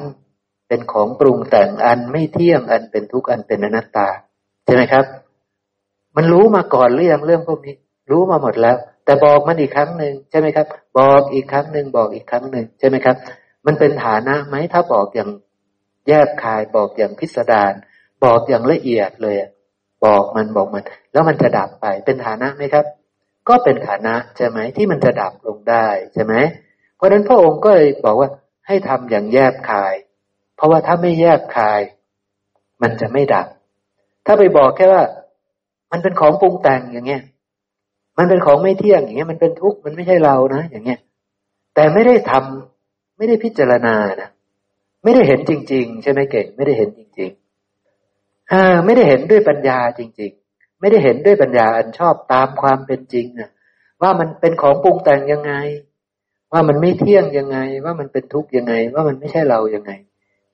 [0.68, 4.08] เป็นของปรุงแต่งอันไม่เที่ยงอันเป็นทุกข์อันเป็นอนัตตา
[4.66, 5.06] ใช่ไหมครับ
[6.16, 7.76] มันรู้มาก่อนหรือยังเรื่องพวกนี้
[8.12, 13.16] รู้มาหมดแล้ว แต่บอกมันอีกครั้งหนึ่งใช่ไหมครับ บอกอีกครั้งหนึ่งบอกอีกครั้งหนึ่งใช่ไหมครับ
[13.68, 15.30] มันเป็นฐานะไหมถ้าบอกอย่าง
[16.08, 17.74] แยบคายบอกอย่างพิสดาร
[18.24, 19.38] บอกอย่างละเอียดเลย
[20.06, 22.86] บอกมันบอกมัน แล้วมันจะดับไปเป็นฐานะไหมครับ
[23.50, 26.34] ก็เป็นฐานะใช่ไหมที่มันจะดับลงได้ใช่ไหม
[26.96, 28.30] เพราะฉะนั้นพระองค์ก็เลยบอกว่า
[28.68, 29.94] ให้ทำอย่างแยบคาย
[30.56, 31.82] เพราะว่าถ้าไม่แยบคาย
[32.82, 33.48] มันจะไม่ดับ
[34.26, 35.04] ถ้าไปบอกแค่ว่า
[35.92, 37.22] มันเป็นของปรุงแต่งอย่างเงี้ย
[38.18, 41.00] มันเป็นของไม่เที่ยงอย่างเงี้ย มันเป็นทุกข์มันไม่ใช่เรานะอย่างเงี้ย
[41.76, 42.77] แต่ไม่ได้ทำ
[43.18, 44.30] ไม่ได้พิจารณานะ
[45.04, 53.50] ไม่ได้เห็นจริง ๆ ใช่ไหมเก่ง ไม่ได้เห็นจริงๆอ่าไม่ได้เห็นด้วยปัญญาจริง ๆ ไม่ได้เห็นด้วยปัญญาอันชอบตามความเป็นจริงนะ
[54.02, 55.54] ว่ามันเป็นของปรุงแต่งยังไง
[56.52, 59.92] ว่ามันไม่เที่ยงยังไง ว่ามันเป็นทุกข์ยังไง ว่ามันไม่ใช่เรายังไง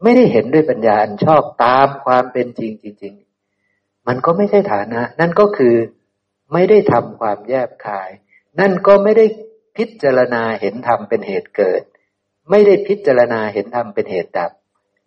[0.04, 3.14] ไม่ได้เห็นด้วยปัญญาอันชอบตามความเป็นจริงจริง
[3.62, 5.76] ๆ มันก็ไม่ใช่ฐานะ นั่นก็คือ
[6.54, 8.10] ไม่ได้ทำความแยบคาย
[8.60, 9.26] นั่นก็ไม่ได้
[9.78, 11.84] พิจารณาเห็นธรรมเป็นเหตุเกิด
[12.50, 14.52] ไม่ได้พิจารณาเห็นธรรมเป็นเหตุดับ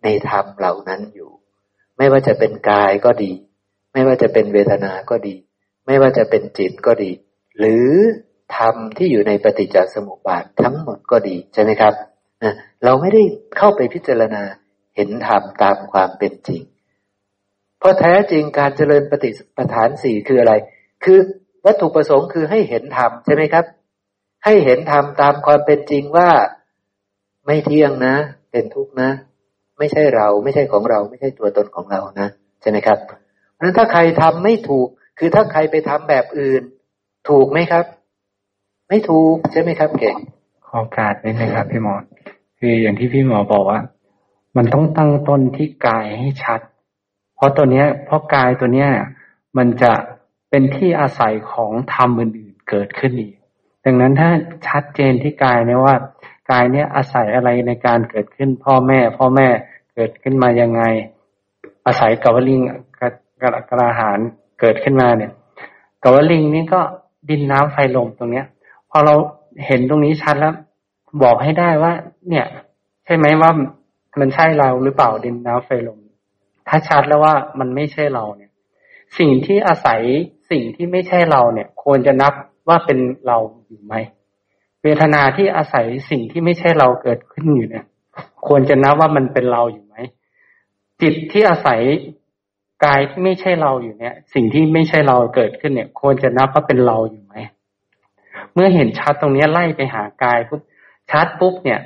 [0.03, 1.31] ในธรรมเหล่านั้นอยู่
[1.97, 3.31] ไม่ว่าจะเป็นกายก็ดี
[3.93, 5.35] ไม่ว่าจะเป็นเวทนาก็ดี
[5.85, 7.11] ไม่ว่าจะเป็นจิตก็ดี
[7.59, 7.87] หรือ
[8.57, 11.93] ธรรมที่อยู่ในปฏิจจสมุปบาททั้งหมดก็ดีใช่ไหมครับ
[12.43, 13.21] นะเราไม่ได้
[13.57, 14.43] เข้าไปพิจารณา
[14.95, 16.61] เห็นธรรมตามความเป็นจริง
[17.79, 20.53] เพราะแท้จริงการเจริญปฏิปทานสี่คืออะไร
[21.03, 21.19] คือ
[21.65, 23.65] วัตถุประสงค์คือให้เห็นธรรมใช่ไหมครับ
[24.45, 26.29] ให้เห็นธรรมตามความเป็นจริงว่า
[27.47, 28.15] ไม่เที่ยงนะ
[28.51, 29.09] เป็นทุกข์นะ
[29.77, 32.27] ไม่ใช่เราไม่ใช่ของเรา ไม่ใช่ตัวตนของเรานะ
[32.61, 33.19] ใช่ไหมครับ เพราะ
[33.57, 34.87] ฉะนั้นถ้าใครทำไม่ถูก
[35.19, 36.63] คือถ้าใครไปทำแบบอื่น
[37.29, 37.85] ถูกไหมครับ
[38.89, 40.15] ไม่ถูกใช่ไหมครับเก่ง
[40.67, 41.95] ขอการนิดนึงครับ พี่หมอ
[42.59, 43.79] คืออย่างที่พี่หมอบอกว่า
[44.57, 46.59] มันต้องตั้งต้นที่กายให้ชัด
[47.35, 48.89] เพราะตัวเนี้ย เพราะกายตัวเนี้ย
[49.57, 49.93] มันจะ
[50.49, 53.35] เป็นที่อาศัยของธรรมอื่นๆเกิดขึ้นอีก
[53.85, 54.29] ดังนั้นถ้า
[54.67, 55.95] ชัดเจนที่กายเนี่ยว่า
[56.49, 59.47] กายเนี่ยอาศัยอะไรในการเกิดขึ้นพ่อแม่ พ่อแม่
[59.93, 60.81] เกิดขึ้นมายังไง
[61.85, 62.61] อาศัยกวลิง
[62.99, 63.09] กระ
[63.69, 64.19] กระหาร
[64.59, 65.31] เกิดขึ้นมาเนี่ย
[66.03, 66.81] กวลิงนี่ก็
[67.29, 68.45] ดินน้ำไฟลมตรงเนี้ย
[68.89, 69.15] พอเรา
[69.65, 70.53] เห็นตรงนี้ชัดแล้ว
[71.23, 71.93] บอกให้ได้ว่า
[72.29, 72.45] เนี่ย
[73.05, 73.51] ใช่ไหมว่า
[74.19, 75.99] มันใช่เราหรือเปล่าดินน้ำไฟลม
[76.67, 78.51] ถ้าชัดแล้วว่ามันไม่ใช่เราเนี่ย
[79.17, 80.01] สิ่งที่อาศัย
[80.51, 82.33] สิ่งที่ไม่ใช่เราเนี่ย ควรจะนับ
[82.67, 83.95] ว่าเป็นเราอยู่ไหม
[84.83, 87.85] เวทนาที่อาศัยสิ่งที่ไม่ใช่เราเกิดขึ้นอยู่เนี่ย
[88.47, 89.95] ควรจะนับว่ามันเป็นเราอยู่ไหม
[91.01, 91.81] จิตที่อาศัย
[92.85, 97.35] กายที่ไม่ใช่เราอยู่เนี่ย สิ่งที่ไม่ใช่เราเกิดขึ้นเนี่ย ควรจะนับว่าเป็นเราอยู่ไหม
[98.53, 100.61] เมื่อเห็นชัดตรงนี้ไล่ไปหากายปุ๊บ
[101.11, 101.79] ชัดปุ๊บเนี่ย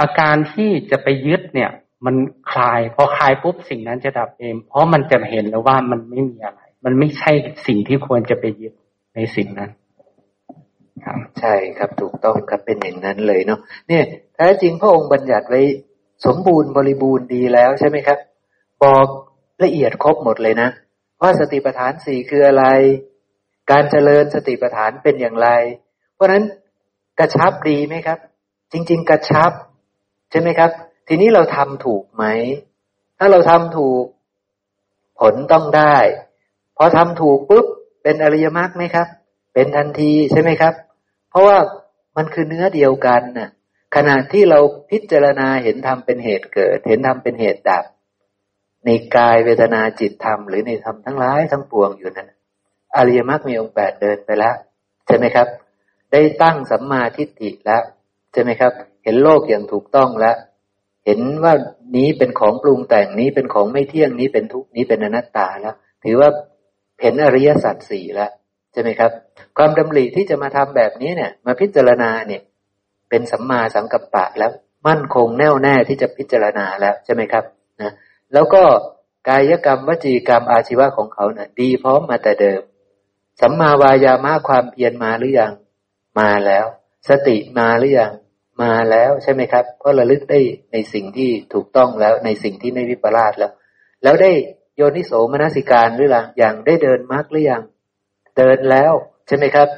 [0.00, 1.70] อาการที่จะไปยึดเนี่ย
[2.04, 2.14] มัน
[2.50, 7.32] คลายพอคลายปุ๊บสิ่งนั้นจะดับเอง เพราะมันจะเห็นแล้วว่ามันไม่มีอะไร มันไม่ใช่
[7.66, 8.72] สิ่งที่ควรจะไปยึด
[9.14, 9.70] ในสิ่งนั้น
[11.40, 15.62] ใช่ครับถูกต้องครับเป็นอย่างนั้นเลยเนาะเนี่ยแท้จริงพระองค์บัญญัติไว้
[16.26, 18.18] สมบูรณ์บริบูรณ์ดีแล้วใช่ไหมครับ
[18.82, 19.06] บอก
[19.64, 20.68] ละเอียดครบหมดเลยนะ
[21.22, 22.64] ว่าสติปัฏฐานสี่คืออะไร
[23.70, 25.48] การเจริญสติปัฏฐานเป็นอย่างไร
[26.14, 26.44] เพราะฉะนั้น
[27.18, 28.18] กระชับดีไหมครับ
[28.72, 29.52] จริง ๆ กระชับ
[30.30, 30.70] ใช่ไหมครับ
[31.08, 32.24] ทีนี้เราทำถูกไหม
[33.18, 34.04] ถ้าเราทำถูก
[35.20, 35.96] ผลต้องได้
[36.76, 37.66] พอทำถูกปุ๊บ
[38.02, 39.06] เป็นอริยมรรคไหมครับ
[39.54, 40.74] เป็นทันทีใช่ไหมครับ
[41.30, 41.58] เพราะว่า
[42.16, 43.50] มันคือเนื้อเดียวกันน่ะ
[43.96, 44.58] ขณะที่เรา
[44.90, 47.84] พิจารณาเห็นธรรมเป็นเหตุเกิด เห็นธรรมเป็นเหตุดับ
[48.84, 52.30] ในกายเวทนาจิตธรรม หรือในธรรมทั้งหลายทั้งปวงอยู่นั้น
[52.96, 54.54] อริยมรรคมีองค์แปดเดินไปแล้ว
[55.06, 55.48] ใช่ไหมครับ
[56.12, 57.82] ได้ตั้งสัมมาทิฏฐิแล้ว
[58.32, 58.72] ใช่ไหมครับ
[59.04, 60.36] เห็นโลกอย่างถูกต้องแล้ว
[61.06, 61.54] เห็นว่า
[61.96, 66.30] นี้เป็นของปรุงแต่งนี้เป็นของไม่เที่ยงนี้เป็นทุกนี้เป็นอนัตตาแล้ว ถือว่า
[67.02, 68.30] เห็นอริยสัจสี่แล้ว
[68.72, 69.10] ใช่ไหมครับ
[69.56, 72.42] ความดำริที่จะมาทำแบบนี้เนี่ย มาพิจารณาเนี่ย
[73.08, 74.50] เป็นสัมมาสังกัปปะแล้ว
[74.88, 77.44] มั่นคงแน่วแน่ที่จะพิจารณาแล้วใช่ไหมครับ
[77.80, 77.92] นะ
[78.32, 78.62] แล้วก็
[79.28, 82.60] กายกรรมวจีกรรมอาชีวะของเขาเนะ่ยดีพร้อมมาแต่เดิม
[83.40, 85.52] สัมมาวายามาความเพียรมาหรือยัง
[86.18, 86.66] มาแล้ว
[87.08, 88.12] สติมาหรือยัง
[88.62, 90.40] มาแล้วใช่ไหมครับ เพราะระลึกได้
[90.72, 93.52] ในสิ่งที่ถูกต้องแล้วในสิ่งที่ไม่วิปลาสแล้ว
[94.02, 94.32] แล้วได้
[94.76, 97.62] โยนิโสมนสิการหรือยังอย่างได้เดินมรรคหรือยัง
[98.36, 98.92] เดินแล้ว
[99.26, 99.68] ใช่ไหมครับ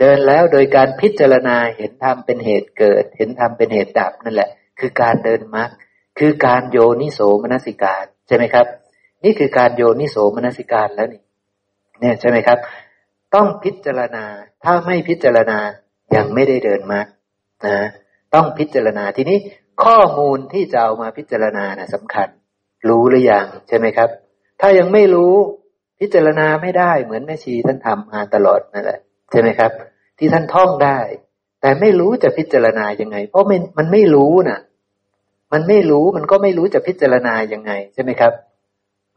[0.00, 5.70] เดินแล้วโดยการพิจารณาเห็นธรรมเป็นเหตุเกิด เห็นธรรมเป็นเหตุดับนั่นแหละ คือการเดินมรรค
[6.18, 8.66] คือการโยนิโสมนสิการใช่ไหมครับ
[9.24, 11.22] นี่คือการโยนิโสมนสิการแล้วนี่
[12.00, 12.58] เนี่ยใช่ไหมครับ
[13.34, 14.24] ต้องพิจารณา
[14.64, 15.58] ถ้าไม่พิจารณา
[16.16, 17.06] ยังไม่ได้เดินมรรค
[17.66, 17.78] นะ
[18.34, 19.38] ต้องพิจารณาทีนี้
[19.84, 22.28] ข้อมูลที่จะเอามาพิจารณานะสำคัญ
[22.88, 24.10] รู้หรือยังใช่ไหมครับ
[24.60, 25.34] ถ้ายังไม่รู้
[26.00, 29.70] พิจารณาไม่ได้เหมือนแม่ชีท่านทำมาตลอดนั่นแหละใช่ไหมครับ
[30.18, 30.98] ที่ท่านท่องได้
[31.60, 34.60] แต่ไม่รู้จะพิจารณายังไง เพราะมันมันไม่รู้นะ่ะ
[35.52, 38.32] มันไม่รู้มันก็ไม่รู้จะพิจารณายังไง ใช่ไหมครับ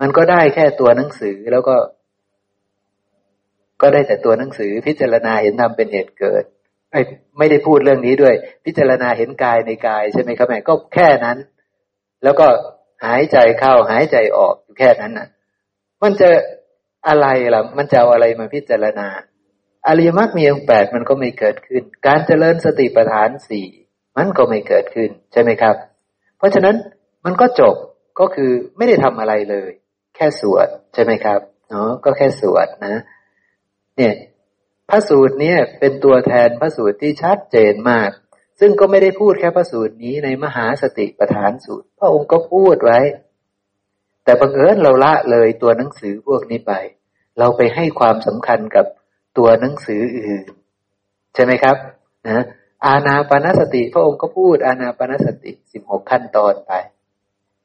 [0.02, 1.76] มันก็ได้แค่ตัวหนังสือแล้วก็
[3.82, 6.44] ก็ได้แต่ตัวหนังสือพิจารณาเห็นธรรมเป็นเหตุเกิด
[7.38, 11.38] ไม่ได้พูดเรื่องนี้ด้วย พิจารณาเห็นกายในกายใช่ไหมครับแม่ก็แค่นั้น
[12.24, 12.48] แล้วก็
[13.06, 15.28] หายใจเข้าหายใจออกอยู่แค่นั้นน่ะ
[16.02, 16.30] มันจะ
[17.08, 19.08] อะไรล่ะ มันจะเอาอะไรมาพิจารณา
[19.88, 23.68] อริยมรรคมีองค์แปดมันก็ไม่เกิดขึ้น การเจริญสติปัฏฐานสี่
[24.18, 25.76] มันก็ไม่เกิดขึ้นใช่ไหมครับ
[26.38, 26.76] เพราะฉะนั้น
[27.26, 27.76] มันก็จบ
[28.20, 29.72] ก็คือไม่ได้ทำอะไรเลย
[30.16, 31.40] แค่สวดใช่ไหมครับ
[31.70, 32.96] เนาะก็แค่สวดนะ
[33.98, 34.14] เนี่ย
[34.90, 38.12] พระสูตรนี้เป็นตัวแทนพระสูตรที่ชัดเจนมาก
[38.60, 43.00] ซึ่งก็ไม่ได้พูดแค่พระสูตรนี้ในมหาสติปัฏฐานสูตร พระองค์ก็พูดไว้
[44.24, 46.74] แต่บังเอิญเราละเลยตัวหนังสือพวกนี้ไป
[47.40, 48.86] เราไปให้ความสำคัญกับ
[49.38, 50.46] ตัวหนังสืออื่น
[51.34, 51.78] ใช่ไหมครับ
[52.28, 52.44] นะ
[52.86, 56.74] อาณาปณสติ พระองค์ก็พูดอาณาปณสติสิบหกขั้นตอนไป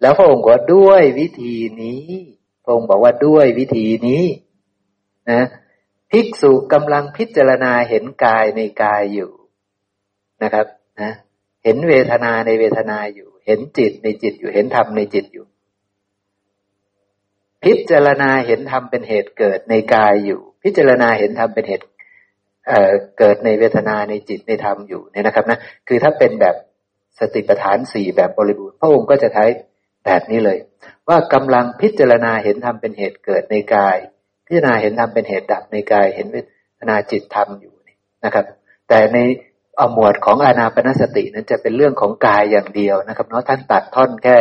[0.00, 2.02] แล้วพระองค์ก็ด้วยวิธีนี้
[2.64, 4.24] พระองค์บอกว่าด้วยวิธีนี้
[5.30, 5.42] นะ
[6.10, 9.30] ภิกษุกำลังพิจารณาเห็นกายในกายอยู่
[10.42, 10.66] นะครับ
[11.00, 11.12] นะ
[11.64, 15.46] เห็นเวทนาในเวทนาอยู่ เห็นจิตในจิตอยู่ เห็นธรรมในจิตอยู่
[17.64, 21.86] พิจารณาเห็นธรรมเป็นเหตุเกิดในกายอยู่ พิจารณาเห็นธรรมเป็นเหตุ
[22.66, 26.56] เเกิดในเวทนาในจิตในธรรมอยู่เนี่ยนะครับนะคือถ้าเป็นแบบ
[27.18, 29.44] สติปัฏฐานสี่แบบบริบูรณ์พระองค์ก็จะใช้
[30.04, 30.58] แบบนี้เลย
[31.08, 33.96] ว่ากำลังพิจารณาเห็นธรรมเป็นเหตุเกิดในกาย
[34.46, 36.36] พิจารณาเห็นธรรมเป็นเหตุดับในกาย เห็นเว
[36.80, 37.74] ทนาจิตธรรมอยู่
[38.24, 38.44] นะครับ
[38.88, 39.18] แต่ใน
[39.80, 44.38] อหมวดของอานาปนสตินั้นจะเป็นเรื่องของกายอย่างเดียวนะครับเนาะท่านตัดท่อนแค่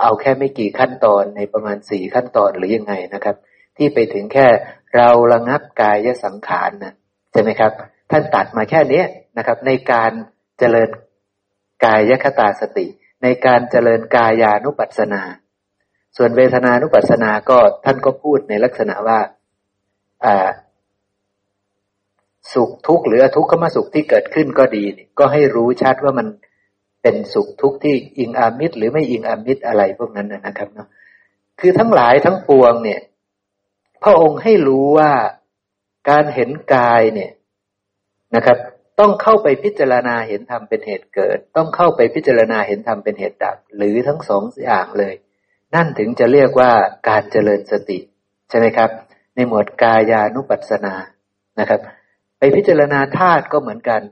[0.00, 3.36] เอาแค่ไม่กี่ขั้นตอนในประมาณสี่ขั้นตอนหรือยังไงนะครับ
[3.76, 4.46] ที่ไปถึงแค่
[4.96, 6.94] เราระงับกายสังขารนะ
[7.32, 7.72] ใช่ไหมครับ
[8.10, 9.02] ท่านตัดมาแค่นี้
[9.38, 10.12] นะครับ ในการ
[10.58, 10.88] เจริญ
[11.84, 12.86] กายยคตาสติ
[13.22, 15.22] ในการเจริญกายานุปัสสนา
[16.16, 19.20] ส่วนเวทนานุปัสสนาก็ท่านก็พูดในลักษณะว่า
[20.24, 20.48] อ่า
[22.52, 24.84] สุขทุกข์หรืออทุกขมสุขที่เกิดขึ้นก็ดี
[25.18, 26.26] ก็ให้รู้ชัดว่ามัน
[27.02, 30.88] เป็นสุขทุกข์ที่อิงอามิตร หรือไม่อิงอามิตรอะไรพวกนั้นนะครับเนาะ
[31.60, 33.00] คือทั้งหลายทั้งปวงเนี่ย
[34.02, 35.12] พระองค์ให้รู้ว่า
[36.10, 37.30] การเห็นกายเนี่ย
[38.34, 38.58] นะครับ
[39.00, 45.14] ต้องเข้าไปพิจารณาเห็นธรรมเป็นเหตุเกิด ต้องเข้าไปพิจารณาเห็นธรรมเป็นเหตุดับ หรือทั้งสองอย่างเลย
[45.74, 46.70] นั่นถึงจะเรียกว่า
[47.08, 47.98] การเจริญสติ
[48.48, 48.90] ใช่ไหมครับ
[49.34, 50.94] ในหมวดกายานุปัสสนา
[51.60, 51.80] นะครับ
[52.38, 54.02] ไปพิจารณาธาตุก็เหมือนกัน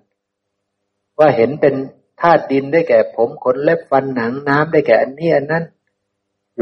[1.19, 1.75] ว่าเห็นเป็น
[2.21, 5.65] ธาตุดินได้แก่ผมขนเล็บฟันหนังน้ำได้แก่อันนี้อันนั้น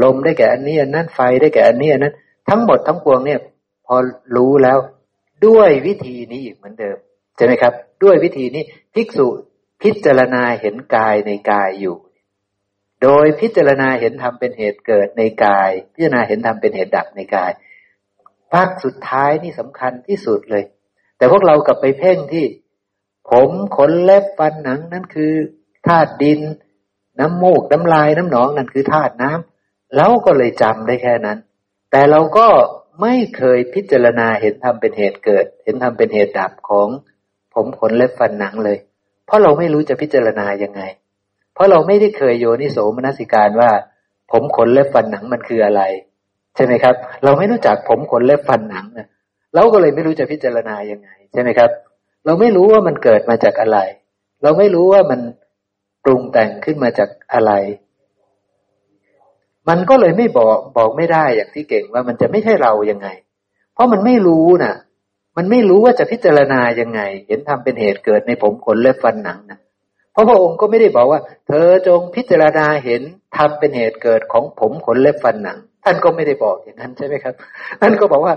[0.03, 2.15] ลมได้แก่อันนี้อันนั้น ไฟได้แก่อันนี้อันนั้น
[2.49, 3.39] ทั้งหมดทั้งปวงเนี่ย
[3.85, 3.95] พอ
[4.35, 4.79] รู้แล้ว
[5.45, 6.97] ด้วยวิธีนี้อีกเหมือนเดิม
[7.35, 9.27] ใช่ไหมครับ ด้วยวิธีนี้ภิกษุ
[9.81, 11.95] พิจารณาเห็นกายในกายอยู่
[13.03, 17.51] โดยพิจารณาเห็นธรรมเป็นเหตุเกิดในกาย พิจารณาเห็นธรรมเป็นเหตุดับในกาย
[18.51, 20.63] ภาคสุดท้ายนี่สำคัญที่สุดเลย
[21.17, 22.45] แต่พวกเรากลับไปเพ่งที่
[23.29, 25.33] ผมขนเล็บฟันหนังนั่นคือ
[25.87, 26.39] ธาตุดิน
[27.19, 31.37] น้ำมูกน้ำลายน้ำหนองนั่นคือธาตุน้ำเราก็เลยจำได้แค่นั้น
[31.91, 32.47] แต่เราก็
[33.01, 36.87] ไม่เคยพิจารณาเห็นธรรมเป็นเหตุเกิด เห็นธรรมเป็นเหตุดับของ
[37.53, 38.77] ผมขนเล็บฟันหนังเลย
[39.25, 40.81] เพราะเราไม่รู้จะพิจารณายังไง
[41.53, 43.71] เพราะเราไม่ได้เคยโยนิโสมนสิการว่า
[44.31, 45.81] ผมขนเล็บฟันหนังมันคืออะไร
[46.55, 49.07] ใช่ไหมครับ เราไม่รู้จักผมขนเล็บฟันหนังนะ
[49.55, 51.69] เราก็เลยไม่รู้จะพิจารณายังไง ใช่ไหมครับ
[52.25, 53.79] เราไม่รู้ว่ามันเกิดมาจากอะไร
[54.43, 55.19] เราไม่รู้ว่ามัน
[56.03, 57.51] ปรุงแต่งขึ้นมาจากอะไร
[59.69, 63.07] มันก็เลยไม่บอกบอกไม่ได้อย่างที่เก่งว่ามันจะไม่ใช่เรายังไง
[63.73, 64.75] เพราะมันไม่รู้นะ่ะ
[65.37, 69.59] มันไม่รู้ว่าจะพิจารณายังไง เห็นทำเป็นเหตุเกิดในผมขนเล็บฟันหนังนะ
[70.11, 73.01] เพราะพระองค์ก็ไม่ได้บอกว่า เธอจงพิจารณาเห็น
[73.37, 77.33] ทำเป็นเหตุเกิดของผมขนเล็บฟันหนัง ท่านก็ไม่ได้บอกอย่างนั้นใช่ไหมครับ
[77.81, 78.33] ท่านก็บอกว่า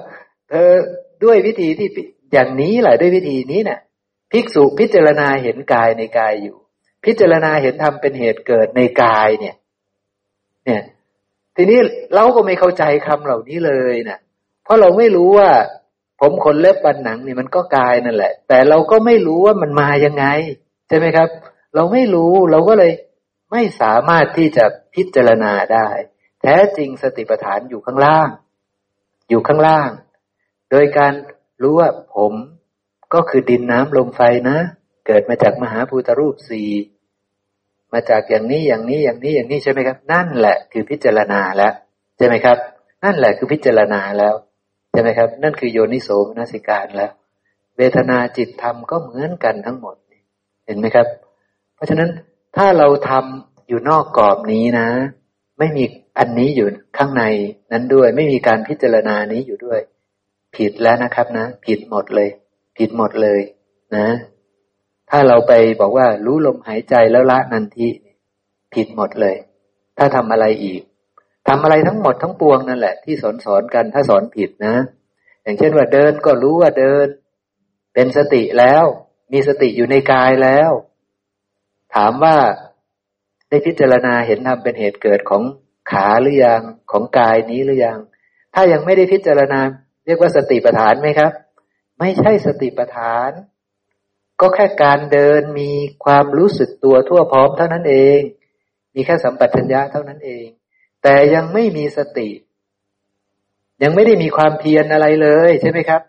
[0.51, 0.75] เออ
[1.25, 1.89] ด้วยวิธีที่
[2.33, 3.81] อย่างนี้แหละด้วยวิธีนี้เนะ่ย
[4.33, 6.57] ภิกษุพิจารณาเห็นกายในกายอยู่
[7.05, 9.55] พิจารณาเห็นธรรมเป็นเหตุเกิดในกายเนี่ย
[10.65, 10.83] เนี่ย
[11.57, 11.79] ทีนี้
[12.15, 14.19] เราก็ไม่เข้าใจคำเหล่านี้เลยนะ
[14.65, 15.51] เพราะเราไม่รู้ว่า
[16.21, 20.27] ผมขนเล็บปันหนังนี่มันก็กายนั่นแหละ แต่เราก็ไม่รู้ว่ามันมายังไง
[20.89, 21.29] ใช่ไหมครับ
[21.75, 22.93] เราไม่รู้เราก็เลย
[23.53, 24.65] ไม่สามารถที่จะ
[24.95, 25.89] พิจารณาได้
[26.43, 28.29] แท้จริงสติปัฏฐานอยู่ข้างล่าง
[29.29, 29.91] อยู่ข้างล่าง
[30.71, 31.13] โดยการ
[31.63, 32.33] รู้ว่าผม
[33.15, 34.59] ก็คือดินน้ำลมไฟนะ
[35.07, 36.71] เกิดมาจากมหาภูตรูปสี่
[37.93, 41.73] มาจากอย่างนี้อย่างนี้อย่างนี้อย่างนี้ใช่ไหมครับ นั่นแหละคือพิจารณาแล้ว
[42.17, 42.59] ใช่ไหมครับ
[43.05, 44.35] นั่นแหละคือพิจารณาแล้ว
[44.93, 47.13] ใช่ไหมครับ นั่นคือโยนิโสมนสิการแล้ว
[47.77, 49.97] เวทนาจิตธรรมก็เหมือนกันทั้งหมด
[50.67, 51.07] เห็นไหมครับ
[51.75, 52.11] เพราะฉะนั้น
[52.57, 54.89] ถ้าเราทำอยู่นอกกรอบนี้นะ
[55.59, 55.85] ไม่มี
[56.19, 57.25] อันนี้อยู่ข้างใน
[57.73, 59.81] นั้นด้วย ไม่มีการพิจารณานี้อยู่ด้วย
[60.57, 62.29] ผิดแล้วนะครับนะ ผิดหมดเลย
[62.79, 63.41] ผิดหมดเลย
[63.97, 64.09] นะ
[65.11, 67.89] ถ้าเราไปบอกว่ารู้ลมหายใจแล้วละนันที
[68.75, 69.37] ผิดหมดเลย
[69.99, 70.83] ถ้าทำอะไรอีก
[71.49, 74.75] ทำอะไรทั้งหมดทั้งปวงนั่นแหละ ที่สอนสอนกันถ้าสอนผิดนะ
[75.43, 77.07] อย่างเช่นว่าเดินก็รู้ว่าเดิน
[77.95, 78.85] เป็นสติแล้ว
[79.33, 80.71] มีสติอยู่ในกายแล้ว
[81.95, 82.37] ถามว่า
[83.49, 85.43] ได้พิจารณาเห็นธรรมเป็นเหตุเกิดของ
[85.91, 87.99] ขาหรือยังของกายนี้หรือยัง
[88.55, 89.61] ถ้ายังไม่ได้พิจารณา
[90.05, 91.33] เรียกว่าสติปัฏฐานไหมครับ
[91.99, 93.31] ไม่ใช่สติปัฏฐาน
[94.41, 95.71] ก็แค่การเดินมี
[96.05, 98.21] ความรู้สึกตัวทั่วพร้อมเท่านั้นเอง
[98.95, 100.47] มีแค่สัมปชัญญะเท่านั้นเอง
[101.03, 102.31] แต่ยังไม่มีสติ
[103.83, 106.03] ยังไม่ได้มีความเพียรอะไรเลยใช่ไหมครับ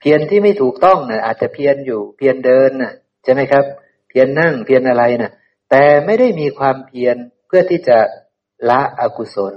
[0.00, 2.92] เพียรที่ไม่ถูกต้องนะ่ะ อาจจะเพียรอยู่เพียรเดินนะ่ะ
[3.24, 3.64] ใช่ไหมครับ
[4.08, 5.32] เพียรนนั่งเพียรอะไรนะ่ะ
[5.70, 7.98] แต่ไม่ได้มีความเพียรเพื่อที่จะ
[8.70, 9.54] ละอกุศล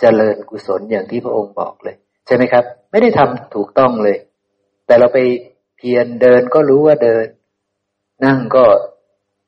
[0.00, 4.18] เจริญกุศลอย่างที่พระองค์บอกเลย ใช่ไหมครับ ไม่ได้ทำถูกต้องเลย
[4.86, 5.18] แต่เราไป
[5.76, 7.26] เพียรเดินก็รู้ว่าเดิน
[8.24, 8.64] นั่งก็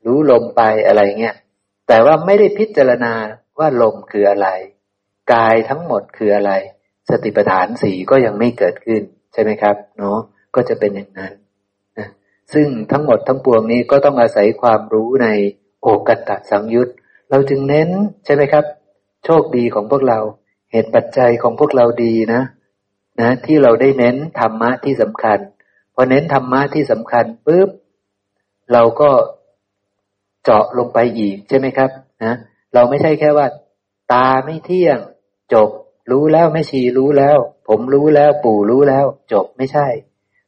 [0.05, 1.35] รู้ลมไปอะไรเงี้ย
[1.87, 3.13] แต่ว่าไม่ได้พิจารณา
[3.59, 4.47] ว่าลมคืออะไร
[5.33, 6.51] กายทั้งหมดคืออะไร
[7.09, 9.01] สติปัฏฐานสี่ก็ยังไม่เกิดขึ้น
[9.33, 10.17] ใช่ไหมครับเนาะ
[10.55, 11.33] ก็จะเป็นอย่างนั้น
[11.97, 12.07] นะ
[12.53, 15.27] ซึ่งทั้งหมดทั้งปวงนี้ก็ต้องอาศัยความรู้ใน
[15.81, 16.89] โอกัตตสังยุต
[17.29, 17.89] เราจึงเน้น
[18.25, 18.65] ใช่ไหมครับ
[19.25, 20.19] โชคดีของพวกเรา
[20.71, 22.41] เหตุปัจจัยของพวกเราดีนะ
[23.21, 25.39] นะที่เราได้เน้นธรรมะที่สำคัญ
[25.93, 27.69] พอเน้นธรรมะที่สำคัญปุ๊บ
[28.73, 29.11] เราก็
[30.43, 31.89] เจาะลงไปอีกใช่ไหมครับ
[32.23, 32.35] นะ
[32.73, 33.47] เราไม่ใช่แค่ว่า
[34.13, 34.97] ตาไม่เที่ยง
[35.53, 35.69] จบ
[36.11, 39.87] รู้แล้วไม่ชีรู้แล้ว ผมรู้แล้วปู่รู้แล้ว จบไม่ใช่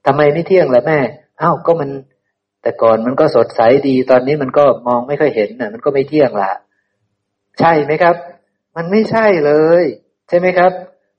[0.06, 0.99] ทำไมไม่เที่ยงล่ะแม่
[1.41, 1.89] อ้าวก็มัน
[2.62, 6.51] แต่ก่อนมันก็สดใสดี ตอนนี้มันก็มองไม่ค่อยเห็นน่ะ มันก็ไม่เที่ยงละ
[7.60, 8.15] ใช่ไหมครับ
[8.75, 9.51] มันไม่ใช่เล
[9.82, 9.84] ย
[10.30, 10.71] ใช่ไหมครับ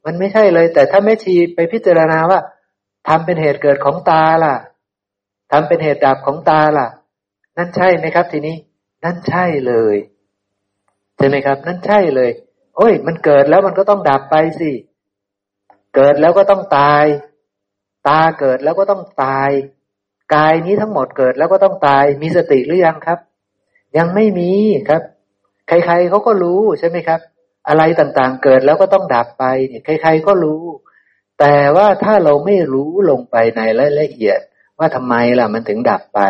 [0.08, 2.40] มันไม่ใช่เลย แต่ถ้าแม่ชีไปพิจารณาว่า
[3.08, 4.54] ทำเป็นเหตุเกิดของตาล่ะ
[5.52, 6.88] ทำเป็นเหตุดับของตาล่ะ
[7.56, 8.56] นั่นใช่ไหมครับ ทีนี้
[9.04, 9.96] นั่นใช่เลย
[11.16, 12.30] ใช่ไหมครับ นั่นใช่เลย
[12.76, 14.70] โอ้ย มันเกิดแล้วมันก็ต้องดับไปสิ
[15.94, 17.04] เกิดแล้วก็ต้องตาย
[18.08, 19.50] ตาเกิดแล้วก็ต้องตาย
[20.34, 23.18] กายนี้ทั้งหมดเกิดแล้วก็ต้องตาย มีสติหรือยังครับ
[23.96, 24.50] ยังไม่มี
[24.88, 25.02] ครับ
[25.68, 27.20] ใครๆเขาก็รู้ใช่ไหมครับ
[27.68, 30.62] อะไรต่างๆ เกิดแล้วก็ต้องดับไปเนี่ยใคร ๆ ก็รู้
[31.40, 34.40] แต่ว่าถ้าเราไม่รู้ลงไปในรายละเอียด
[34.78, 36.20] ว่าทำไมล่ะมันถึงดับไป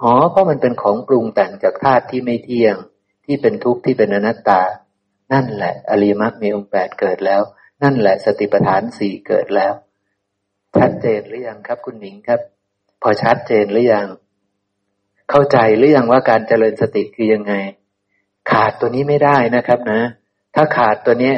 [0.00, 2.76] อ๋อเพราะมันเป็นของปรุงแต่งจากธาตุที่ไม่เที่ยง
[3.24, 4.62] ที่เป็นทุกข์ที่เป็นอนัตตา
[5.32, 7.42] นั่นแหละ อริมักมีองค์แปดเกิดแล้ว
[7.82, 9.72] นั่นแหละสติปัฏฐานสี่เกิดแล้ว
[10.78, 12.40] ชัดเจนหรือยังครับคุณหนิงครับ
[13.02, 14.06] พอชัดเจนหรือยัง
[15.30, 17.54] เข้าใจหรือยังว่าการเจริญสติคือยังไง
[18.50, 20.00] ขาดตัวนี้ไม่ได้นะครับนะ
[20.54, 21.36] ถ้าขาดตัวเนี้ย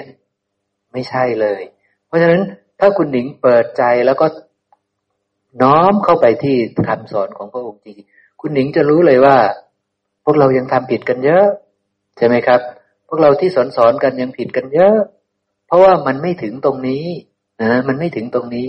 [0.93, 1.63] ไม่ใช่เลย
[2.07, 2.43] เพราะฉะนั้น
[2.81, 4.27] ถ้าคุณหนิงเปิดใจแล้วก็
[5.63, 6.57] น้อมเข้าไปที่
[6.89, 7.97] คำสอนของพระองค์จริง
[8.41, 9.37] คุณหนิงจะรู้เลยว่า
[10.25, 11.47] พวกเรายังทำผิดกันเยอะ
[12.17, 12.61] ใช่ไหมครับ
[13.09, 14.97] พวกเราที่สอนสอนกันยังผิดกันเยอะ
[15.67, 17.05] เพราะว่ามันไม่ถึงตรงนี้
[17.63, 18.69] นะมันไม่ถึงตรงนี้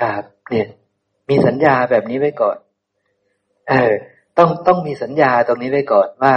[0.00, 0.68] ครับ เนี่ย
[1.28, 2.56] มีสัญญาแบบนี้ไว้ก่อน
[3.68, 3.92] เออ
[4.38, 6.34] ต้องต้องมีสัญญาตรงนี้ไว้ก่อนว่า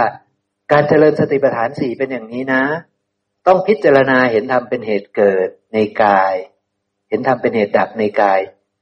[0.72, 2.62] การเจริญสติปัฏฐานสี่เป็นอย่างนี้นะ
[3.46, 6.34] ต้องพิจารณาเห็นธรรมเป็นเหตุเกิดในกาย
[7.08, 8.40] เห็นธรรมเป็นเหตุดับในกาย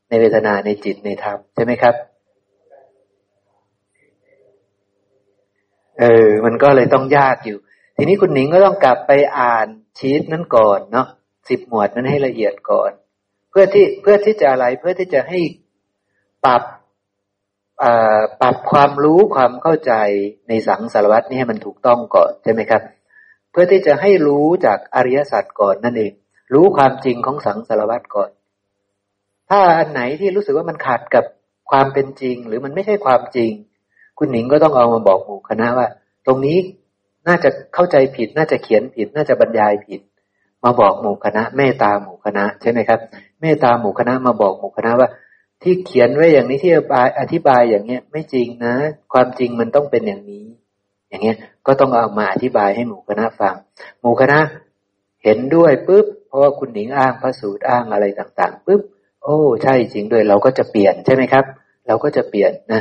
[0.09, 1.95] ในเวทนาในจิตในธรรมใช่ไหมครับ
[6.01, 7.59] เออ มันก็เลยต้องยากอยู่
[7.97, 9.67] ทีนี้คุณหนิงก็ต้องกลับไปอ่าน
[9.99, 11.09] ชีตนั้นก่อนเนาะ
[11.49, 12.91] สิบหมวดนั้นให้ละเอียดก่อน
[13.51, 15.41] เพื่อที่เพื่อที่จะอะไรเพื่อที่จะให้
[16.45, 16.63] ปรับ
[18.41, 19.93] ปรับความรู้ความเข้าใจ
[20.49, 22.83] ในสังสารวัตนี่ให้มันถูกต้องก่อนใช่ไหมครับ
[23.51, 26.13] เพื่อที่จะให้รู้จากอริยสัจก่อนนั่นเอง
[26.55, 28.31] รู้ความจริงของสังสารวัตก่อน
[29.51, 31.25] ถ้าอันไหนที่รู้สึกว่ามันขัดกับ
[31.71, 33.51] ความเป็นจริง หรือมันไม่ใช่ความจริง
[34.19, 35.89] คุณหนิงก็ต้องเอามาบอกหมู่คณะว่า
[36.27, 36.57] ตรงนี้
[37.29, 40.01] น่าจะเข้าใจผิด น่าจะเขียนผิด น่าจะบรรยายผิด
[40.65, 43.01] มาบอกหมู่คณะเมตตาหมู่คณะใช่ไหมครับ
[43.41, 45.09] เมตตาหมู่คณะมาบอกหมู่คณะว่า
[45.65, 46.73] ที่เขียนไว้อย่างนี้ที่
[47.21, 48.75] อธิบายอย่างเงี้ยไม่จริงนะ
[49.13, 50.45] ความจริงมันต้องเป็นอย่างนี้
[51.09, 53.55] อย่างเงี้ยก็ต้องเอามาอธิบายให้หมู่คณะฟัง
[54.01, 54.39] หมู่คณะ
[55.25, 58.83] เห็นด้วยปุ๊บเพราะว่าคุณหนิงอ้างพระสูตรอ้างอะไรต่างๆปุ๊บ
[59.23, 61.45] โอ้ใช่จริงด้วยเราก็จะเปลี่ยนใช่ไหมครับ
[61.87, 62.81] เราก็จะเปลี่ยนนะ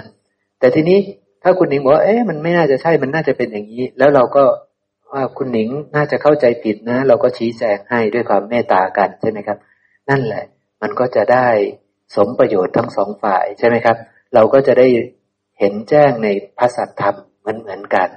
[0.59, 0.99] แต่ทีนี้
[1.43, 4.43] ถ้าคุณหนิงบอกเอ๊ะมันไม่น่าจะใช่มันน่าจะเป็นอย่างนี้ แล้วเราก็
[5.13, 9.57] ว่าคุณหนิงน่าจะเข้าใจผิดนะ เราก็ชี้แจงให้ด้วยความเมตตากันใช่ไหมครับ
[10.09, 10.43] นั่นแหละ
[10.81, 11.47] มันก็จะได้
[12.15, 13.97] สมประโยชน์ทั้งสองฝ่ายใช่ไหมครับ
[14.33, 14.87] เราก็จะได้
[15.59, 18.09] เห็นแจ้งในพระสัทธรรมเหมือนเหมือนกัน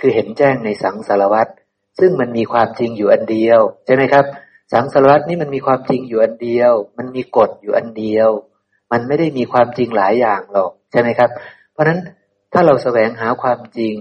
[0.00, 1.52] คือเห็นแจ้งในสังสารวัตร
[2.00, 4.24] ซึ่งมันมีความจริงอยู่อันเดียว ใช่ไหมครับ
[4.72, 8.28] สังสารวัตรนี่มันมีความจริงอยู่อันเดียว มันมีกฎอยู่อันเดียว
[8.92, 11.30] มันไม่ได้มีความจริงหลายอย่างหรอกใช่ไหมครับ
[11.72, 12.00] เพราะฉะนั้น
[12.52, 13.94] ถ้าเราแสวงหาความจริง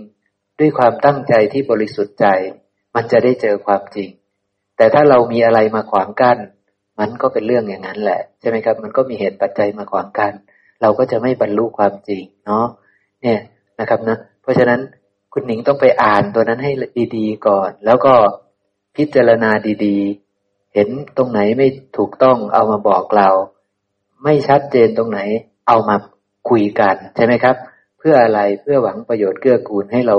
[0.60, 2.26] ด้วยความตั้งใจที่บริสุทธิ์ใจ
[2.96, 4.10] มันจะได้เจอความจริง
[4.78, 6.38] แต่ถ้าเรามีอะไรมาขวางกัน้น
[7.00, 10.32] มันก็เป็นเรื่องอย่างนั้นแหละ ใช่ไหมครับ มันก็มีเหตุปัจจัยมาขวางกัน
[10.82, 12.66] เราก็จะไม่บรรลุความจริงเนาะ
[13.22, 13.40] เนี่ย
[13.80, 14.80] นะครับนะเพราะฉะนั้น
[15.34, 16.72] คุณหนิงต้องไปอ่านตัวนั้นให้
[17.16, 18.14] ดีๆก่อน แล้วก็
[18.96, 19.52] พิจารณา
[19.86, 23.30] ดีๆ เห็นตรงไหนไม่ถูกต้องเอามาบอกเรา
[24.24, 25.20] ไม่ชัดเจนตรงไหน
[25.68, 25.96] เอามา
[26.50, 27.56] คุยกันใช่ไหมครับ
[27.98, 30.18] เพื่ออะไรเพื่อหวังประโยชน์เกื้อกูลให้เรา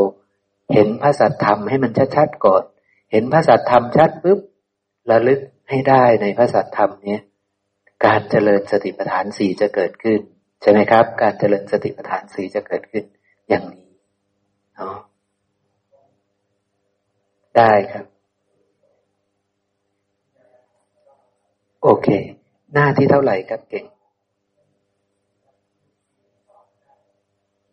[0.75, 2.63] เห็นพระสัทธรรมให้มันชัดๆก่อน
[3.13, 4.39] เห็นพระสัทธรรมชัดปุ๊บ
[5.11, 5.41] ระลึก
[5.71, 7.23] ให้ได้ในพระสัทธรรมเนี้ย
[8.07, 10.21] การเจริญสติปัฏฐานสี่จะเกิดขึ้น
[10.63, 13.05] ใช่ไหมครับ การเจริญสติปัฏฐานสี่จะเกิดขึ้น
[13.49, 13.91] อย่างนี้
[14.75, 14.97] เนาะ
[17.57, 18.07] ได้ครับ
[21.83, 22.09] โอเค
[22.75, 23.87] หน้าที่เท่าไหร่ครับเก่ง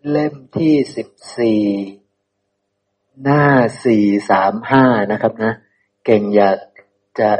[0.10, 1.62] เล่มที่สิบสี่
[3.24, 3.44] หน้า
[3.86, 5.54] สี่สามห้านะครับนะ
[6.06, 6.60] เก่งอยาก
[7.20, 7.32] จะ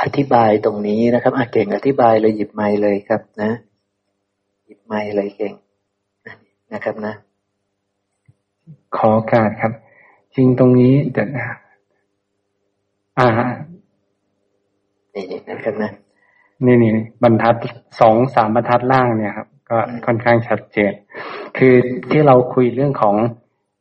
[0.00, 3.50] อธิบายตรงนี้นะครับอาเก่งอธิบายเลยหยิบไม้เลยครับ นะ
[4.64, 5.54] หยิบไม้เลยเก่ง
[6.72, 7.14] นะครับนะ
[8.96, 9.72] ขอการครับ
[10.34, 11.46] จริงตรงนี้เดี๋ยวนะ
[13.18, 13.28] อ่า
[15.14, 15.90] นี่นี่นะครับนะ
[16.64, 16.90] นี่นี่
[17.22, 17.54] บรรทัด
[18.00, 20.92] สองสามบรรทัดล่างเนี่ยครับ ก็ค่อนข้างชัดเจน
[21.56, 21.74] คือ
[22.10, 23.16] ที่เราคุยเรื่องของ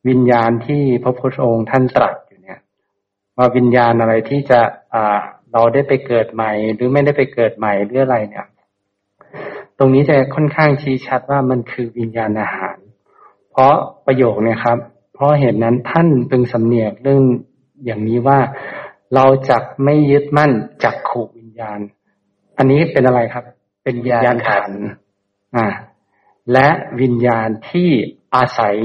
[0.08, 2.60] วิญญาณที่พระพุทธองค์ท่านตรัสอยู่เนี่ย
[3.38, 4.60] ว่าวิญญาณอะไรที่จะ
[4.96, 5.22] อ่า
[5.56, 8.48] เราได้ไปเกิดใหม่ หรือไม่ได้ไปเกิดใหม่หรืออะไรเนี่ย
[9.78, 12.78] ตรงนี้จะค่อนข้างชี้ชัดว่ามันคือวิญญาณอาหาร
[13.52, 13.76] เพราะ
[14.06, 14.78] ประโยคเนี่ยครับ
[15.14, 17.24] เพราะเหตุนั้นท่านพึงสำเนียกเรื่อง
[17.86, 18.40] อย่างนี้ว่า
[19.16, 20.52] เราจะไม่ยึดมั่น
[20.84, 21.80] จักขู่วิญญาณ
[22.58, 23.44] อันนี้เป็นอะไรครับ
[23.84, 24.72] เป็นวิญญาณขัน
[25.56, 25.68] อ่า
[26.54, 26.68] และ
[27.02, 27.90] วิญญาณที่
[28.36, 28.76] อาศัย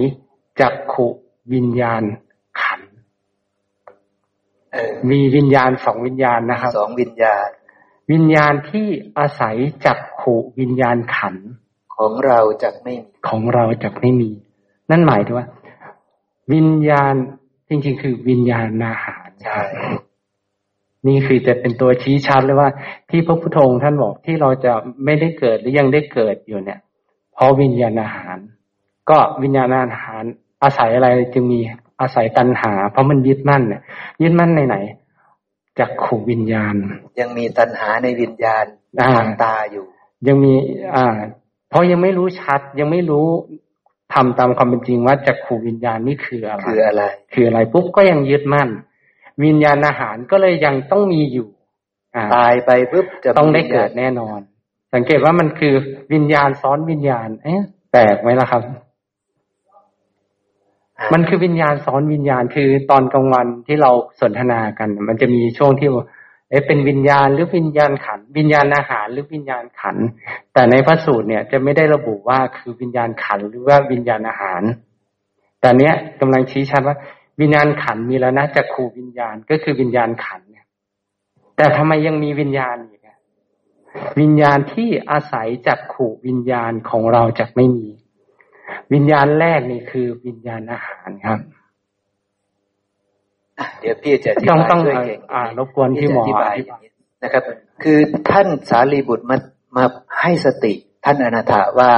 [0.61, 1.07] จักขุ
[1.53, 2.03] วิญญาณ
[5.11, 7.49] มีวิญญาณสองวิญญาณนะครับสองวิญญาณ
[8.12, 8.87] วิญญาณที่
[9.18, 11.37] อาศัยจักขุวิญญาณขัน
[11.97, 14.31] ของเราจะไม่มีของเราจะไม่มี
[14.91, 15.49] นั่นหมายถึงว่า
[16.53, 17.14] วิญญาณ
[17.68, 19.61] จริงๆ คือวิญญาณอาหารใช่
[21.07, 22.68] นี่คือจะเป็นตัวชี้ชัดเลยว่า
[23.11, 24.73] ที่พระพุทโธท่านบอกที่เราจะ
[25.05, 26.81] ไม่ได้เกิดหรือยังได้เกิดอยู่เนี่ย
[27.35, 28.39] เพราะวิญญาณอาหาร
[29.11, 30.25] ก็วิญญาณอาหาร
[30.62, 31.61] อาศัยอะไรจึงมี
[32.01, 33.83] อาศัยตัณหา เพราะมันยึดมั่นเนี่ย
[34.23, 34.77] ยึดมั่นในไหน
[35.79, 36.75] จากขู่วิญญาณ
[37.21, 38.65] ยังมีตัณหาในวิญญาณ
[39.17, 39.85] ทางตาอยู่
[40.29, 40.55] ยังมี
[40.95, 41.17] อ่า
[41.69, 43.27] เพราะยังไม่รู้ชัด ยังไม่รู้
[44.15, 48.69] ทำตามความเป็นจริงว่าจากขู่วิญญาณนี่คืออะไร คืออะไร คืออะไรปุ๊บก็ยังยึดมั่น
[49.45, 51.49] วิญญาณอาหารก็เลยยังต้องมีอยู่
[52.35, 54.41] ตายไปปุ๊บจะต้องได้เกิดแน่นอน
[54.95, 55.75] สังเกตว่ามันคือ
[56.13, 57.61] วิญญาณซ้อนวิญญาณ เอ๊ะ
[57.93, 58.63] แปลกไหมล่ะครับ
[61.13, 63.91] มันคือวิญญาณซ้อนวิญญาณคือตอนกลางวันที่เรา
[64.21, 65.89] สนทนากัน มันจะมีช่วงที่
[66.51, 69.97] เอ๊ะเป็นวิญญาณหรือวิญญาณขัน วิญญาณอาหารหรือวิญญาณขัน
[70.53, 74.63] แต่ในพระสูตรเนี่ยจะไม่ได้ระบุว่าคือวิญญาณขันหรือว่าวิญญาณอาหาร
[75.61, 76.97] แต่เนี้ยกำลังชี้ชัดว่า
[77.41, 80.67] วิญญาณขันมีแล้วนะจะขู่วิญญาณก็คือวิญญาณขันเนี่ย
[81.57, 83.01] แต่ทำไมยังมีวิญญาณอีก
[84.21, 87.89] วิญญาณที่อาศัยจักขู่วิญญาณของเราจะไม่มี
[88.93, 91.38] วิญญาณแรกนี่คือวิญญาณอาหารครับ
[93.80, 94.80] เดี๋ยวพี่จะต้องต้อง
[95.32, 96.57] อ่ารบกวนที่หมออธิบาย
[97.24, 97.43] นะครับ
[97.82, 97.99] คือ
[98.30, 99.36] ท่านสารีบุตรมา
[99.76, 99.84] มา
[100.20, 100.74] ให้สติ
[101.05, 101.93] ท่านอนาถาว่า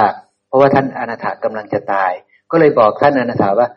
[0.46, 2.12] เพราะว่าท่านอนาถากำลังจะตาย
[2.50, 3.68] ก็เลยบอกท่านอนาถาว่า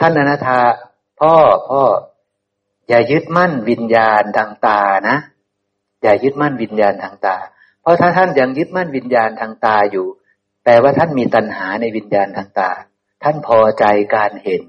[0.00, 0.58] ท่านอนาถา
[1.20, 1.34] พ่อ
[1.70, 1.82] พ่อ
[2.88, 5.16] อย่ายึดมั่นวิญญาณทางตานะ
[6.02, 7.36] อย่ายึดมั่นวิญญาณทางตา
[7.82, 10.06] เพราะถ้าท่านยังยึดมั่นวิญญาณทางตาอยู่
[10.64, 12.70] แปลว่าท่านมีตัณหาในวิญญาณทางตา
[13.22, 13.84] ท่านพอใจ
[14.16, 14.62] การเห็น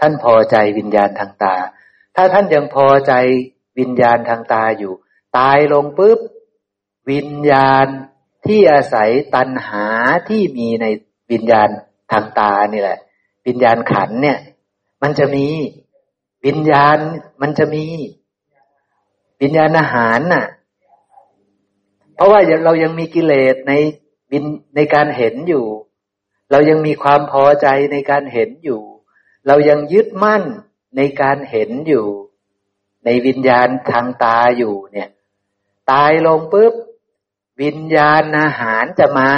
[0.00, 1.56] ท่านพอใจวิญญาณทางตา
[2.16, 3.12] ถ้าท่านยังพอใจ
[3.78, 4.92] วิญญาณทางตาอยู่
[5.38, 6.18] ตายลงปุ๊บ
[7.10, 7.86] วิญญาณ
[8.46, 9.86] ที่อาศัยตัณหา
[10.28, 10.86] ที่มีใน
[11.32, 11.68] วิญญาณ
[12.12, 12.98] ทางตานี่แหละ
[13.46, 14.38] วิญญาณขันเนี่ย
[15.02, 15.46] มันจะมี
[16.46, 16.98] วิญญาณ
[17.42, 17.84] มันจะมี
[19.42, 20.46] วิญญาณอาหารน่ะ
[22.14, 23.72] เพราะว่าเรายังมีกิเลสใน
[24.30, 24.44] บิน
[24.76, 25.66] ในการเห็นอยู่
[26.50, 28.82] เรายังมีความพอใจในการเห็นอยู่
[29.46, 30.42] เรายังยึดมั่น
[30.96, 32.06] ในการเห็นอยู่
[33.04, 35.10] ในวิญญาณทางตาอยู่เนี่ย
[35.90, 36.74] ตายลงปุ๊บ
[37.62, 39.30] วิญญาณอาหารจะมา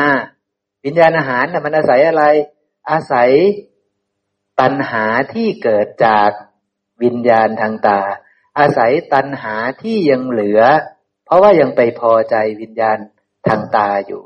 [0.84, 2.24] วิญญาณอาหารน่ะมันอาศัยอะไร
[2.90, 3.30] อาศัย
[4.60, 6.30] ตัณหาที่เกิดจาก
[7.02, 8.00] วิญญาณทางตา
[8.58, 10.60] อาศัยตัณหาที่ยังเหลือ
[11.24, 12.98] เพราะว่ายังไปพอใจวิญญาณ
[13.46, 14.22] ทางตาอยู่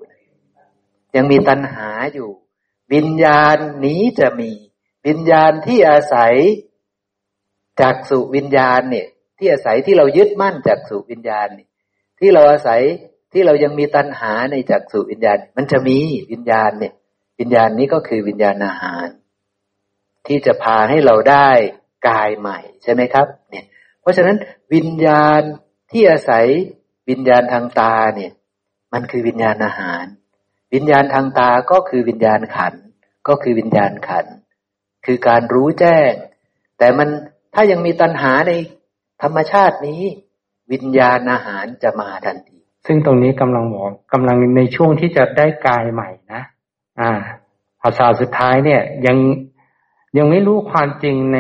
[1.14, 2.30] ยังมีตัณหาอยู่
[2.94, 4.50] วิญญาณนี้จะมี
[5.06, 6.34] วิญญาณที่อาศัย
[7.80, 9.06] จากสุวิญญาณเนี่ย
[9.38, 11.66] ที่อาศัยที่เรายึดมั่นจากสุวิญญาณนี่
[12.18, 12.80] ที่เราอาศัย
[13.32, 15.98] ที่เรายังมีตัณหาในจากสุวิญญาณ มันจะมี
[16.32, 16.94] วิญญาณเนี่ย
[17.40, 19.06] วิญญาณนี้ก็คือวิญญาณอาหาร
[20.26, 21.48] ที่จะพาให้เราได้
[22.08, 23.64] กายใหม่ใช่ไหมครับ เนี่ย
[24.00, 24.36] เพราะฉะนั้น
[24.74, 25.40] วิญญาณ
[25.92, 26.46] ที่อาศัย
[27.08, 28.32] วิญญาณทางตาเนี่ย
[28.92, 30.04] มันคือวิญญาณอาหาร
[30.74, 32.74] วิญญาณทางตาก็คือวิญญาณขัน
[33.28, 34.26] ก็คือวิญญาณขัน
[35.06, 36.12] คือการรู้แจ้ง
[36.78, 37.08] แต่มัน
[37.54, 38.52] ถ้ายังมีตัณหาใน
[39.22, 40.02] ธรรมชาตินี้
[40.72, 46.42] วิญญาณอาหารจะมาทันที ซึ่งตรงนี้กำลังบอกกำลังในช่วงที่จะได้กายใหม่นะ
[47.00, 47.12] อ่า
[47.82, 49.18] ภาษาสุดท้ายเนี่ยยัง
[50.18, 51.38] ยังไม่รู้ความจริงใน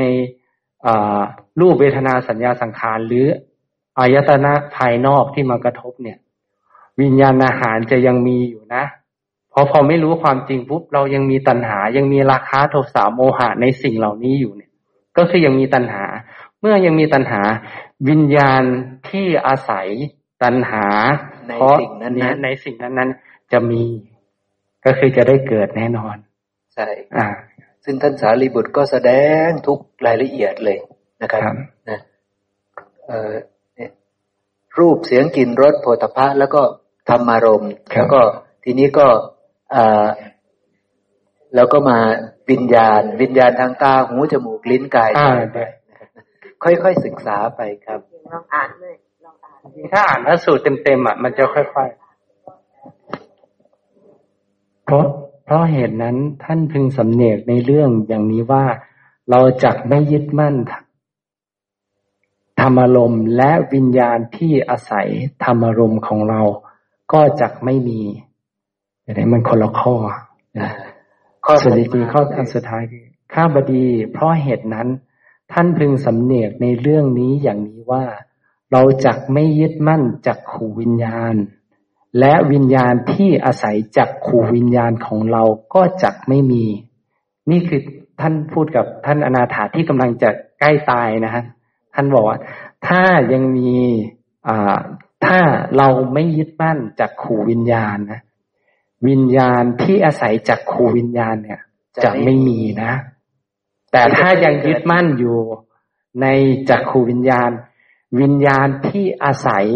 [1.60, 3.26] รูปเวทนาสัญญาสังขารหรือ
[3.98, 6.18] อายตนะภายนอกที่มากระทบเนี่ย
[7.00, 8.84] วิญญาณอาหารจะยังมีอยู่นะ
[9.58, 14.70] พราะพอไม่รู้ความจริงปุ๊บเรายังมีตัณหา ยังมีราคาโทสะโมหะในสิ่งเหล่านี้อยู่เนี่ย
[15.16, 16.04] ก็คือยังมีตัณหา
[16.60, 17.42] เมื่อยังมีตัณหา
[18.08, 18.62] วิญญาณ
[19.08, 19.88] ที่อาศัย
[20.42, 20.86] ตัณหา
[21.48, 23.10] ในเพราะสิ่งนั้นเยนั้นในสิ่งนั้นนั้น
[23.52, 23.84] จะมี
[24.84, 26.16] ก็คือจะได้เกิดแน่นอน
[26.74, 27.26] ใช่อ่า
[27.84, 29.10] ซึ่งท่านสารีบุตรก็แสด
[29.46, 30.78] งทุกรายละเอียดเลย
[31.22, 31.56] นะครับครับ
[31.88, 32.00] นะ
[33.06, 33.32] เอ่อ
[33.76, 33.90] เนี่ย
[34.78, 36.62] รูปเสียงกลิ่นรสโผฏฐะแล้วก็
[37.08, 38.20] ธรรมารมณ์ครับแล้วก็
[38.64, 39.20] ทีนี้ก็อ่า
[41.54, 41.98] แล้วก็มา
[42.50, 45.66] วิญญาณ วิญญาณทางตาหูจมูกลิ้นกายอ่าใจได้
[46.62, 48.00] ค่อยๆศึกษาไปครับ
[48.32, 49.58] ลองอ่านเลยลองอ่าน
[49.92, 55.04] ถ้าอ่านพระสูตรเต็มๆอะมันจะค่อยๆเพราะ
[55.44, 58.64] เพราะเหตุนั้นท่านพึงสำเนียกในเรื่องอย่างนี้ว่า
[59.30, 60.54] เราจักไม่ยึดมั่น
[62.60, 65.08] ธรรมารมณ์และวิญญาณที่อาศัย
[65.44, 66.40] ธรรมารมณ์ของเรา
[67.12, 68.00] ก็จักไม่มี
[69.06, 69.94] เดี๋ยวนี้มันคนละข้อ
[70.58, 70.70] นะ
[71.44, 73.04] ข้อส่วนจริงๆข้อถัดมาอันสุดท้ายคือ
[73.34, 74.88] ข้าบดี เพราะเหตุนั้น
[75.52, 78.04] ท่านพึงสำเนียกในเรื่องนี้อย่างนี้ว่า
[78.72, 81.34] เราจักไม่ยึดมั่นจักขู่วิญญาณ
[82.18, 85.42] และวิญญาณที่อาศัยจักขู่วิญญาณของเรา
[85.74, 86.64] ก็จักไม่มี
[87.50, 87.80] นี่คือ
[88.20, 90.30] ท่านพูดกับท่านอนาถาที่กำลังจะ
[90.60, 91.44] ใกล้ตายนะฮะ
[91.94, 92.38] ท่านบอกว่า
[92.86, 93.02] ถ้า
[93.32, 93.72] ยังมี
[94.48, 94.76] อ่า
[95.26, 95.38] ถ้า
[95.76, 98.20] เราไม่ยึดมั่นจักขู่วิญญาณนะ
[99.08, 101.60] วิญญาณที่อาศัยจักขูวิญญาณเนี่ย
[102.04, 102.92] จะไม่มีนะ
[103.92, 105.36] แต่ถ้ายังยึดมั่นอยู่
[106.22, 106.26] ใน
[106.70, 107.50] จักขูวิญญาณ
[108.20, 109.66] วิญญาณที่อาศัย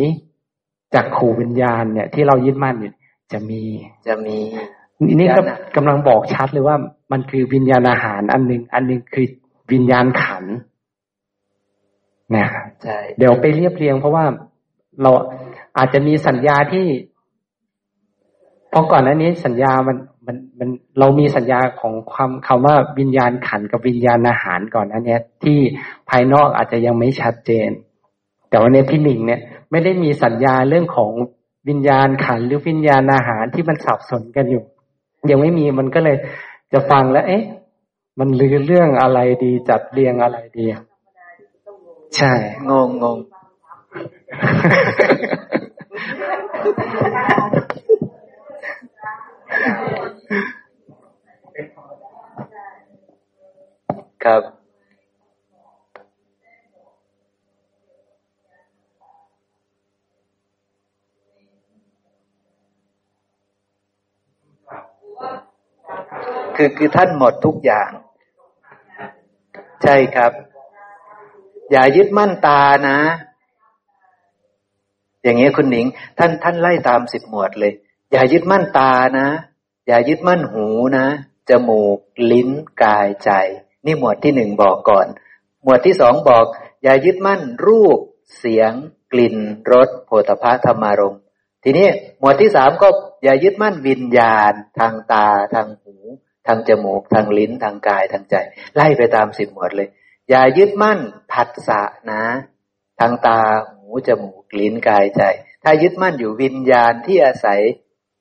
[0.95, 2.93] จักขูวิญญาณเนี่ย ที่เรายึดมั่นอยู่
[3.33, 3.63] จะมี
[4.07, 4.39] จะมี
[5.19, 6.77] นี่ก็วิญญาณกำลังบอกชัดเลยว่า
[7.13, 9.27] มันคือวิญญาณอาหารอันหนึ่งอันหนึ่งคือ
[9.73, 10.55] วิญญาณขันธ์
[12.37, 12.47] นะ
[12.83, 14.25] ใช่เดี๋ยวไปเรียบเรียงเพราะว่า
[15.03, 15.11] เรา
[15.79, 16.87] อาจจะมีสัญญาที่
[18.71, 19.97] เพราะก่อนหน้านี้สัญญามัน
[20.27, 20.69] มันมัน
[20.99, 25.59] เรามีสัญญาของความคำว่าวิญญาณขันกับวิญญาณอาหารก่อนหน้านี้ที่
[26.11, 27.71] ภายนอกอาจจะยังไม่ชัดเจน
[28.51, 29.41] แต่ว่าในพี่หนิงเนี่ย
[29.71, 31.11] ไม่ได้มีสัญญาเรื่องของ
[31.69, 34.65] วิญญาณขันหรือวิญญาณอาหารที่มันสับสนกันอยู่
[35.31, 36.17] ยังไม่มีมันก็เลย
[36.73, 37.45] จะฟังแล้ว เอ๊ะ
[38.19, 40.65] มันลือเรื่องอะไรดีจัดเรียงอะไรดี
[42.17, 42.33] ใช่
[42.71, 43.19] งงงง
[54.25, 54.43] ครับ
[66.57, 67.91] คือคือท่านหมดทุกอย่าง
[69.83, 70.33] ใช่ครับ
[71.71, 72.99] อย่ายึดมั่นตานะ
[75.23, 75.87] อย่างเงี้ยคุณหนิง
[76.19, 77.73] ท่านท่านไล่ตามสิบหมวดเลย
[78.13, 79.29] อย่ายึดมั่นตานะ
[79.91, 80.67] อย่ายึดมั่นหู
[80.99, 81.07] นะ
[81.51, 81.99] จมูก
[82.33, 82.51] ลิ้น
[82.83, 83.31] กายใจ
[83.87, 85.07] นี่หมวดที่หนึ่งบอกก่อน
[85.63, 86.47] หมวดที่สองบอก
[86.83, 87.99] อย่ายึดมั่นรูป
[88.39, 88.73] เสียง
[89.13, 89.37] กลิ่น
[89.73, 91.21] รสโผฏฐะธรรมารมณ์
[91.65, 91.89] ทีนี้
[92.19, 92.89] หมวดที่สามก็
[93.25, 95.95] อย่ายึดมั่นวิญญาณ ทางตา ทางหู
[96.47, 98.35] ทางจมูก ทางลิ้น ทางกายทางใจ
[98.75, 99.89] ไล่ไปตามสิบหมวดเลย
[100.31, 100.99] อย่ายึดมั่น
[101.33, 102.23] ผัสสะนะ
[103.01, 105.23] ทางตาหูจมูกลิ้นกายใจ
[105.63, 107.61] ถ้ายึดมั่นอยู่วิญญาณที่อาศัย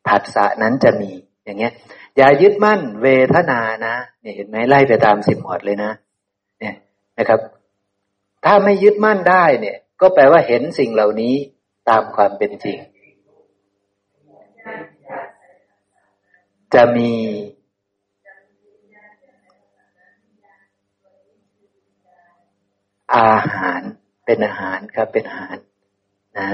[0.08, 1.12] ผัสสะนั้นจะมี
[1.50, 1.74] อย่างเงี้ย
[2.18, 5.92] อย่ายึดมั่นเวทนานะเนี่ยเห็นไหมไล่ไปตามสิบหมวดเลยนะ
[6.60, 6.76] เนี่ย
[7.18, 7.40] นะครับ
[8.46, 11.36] ถ้าไม่ยึดมั่นได้เนี่ย ก็แปลว่าเห็นสิ่งเหล่านี้
[11.90, 12.78] ตามความเป็นจริง
[16.74, 17.14] จะมี
[23.16, 23.82] อาหาร
[24.26, 25.58] เป็นอาหารครับเป็นอาหาร
[26.40, 26.52] นะ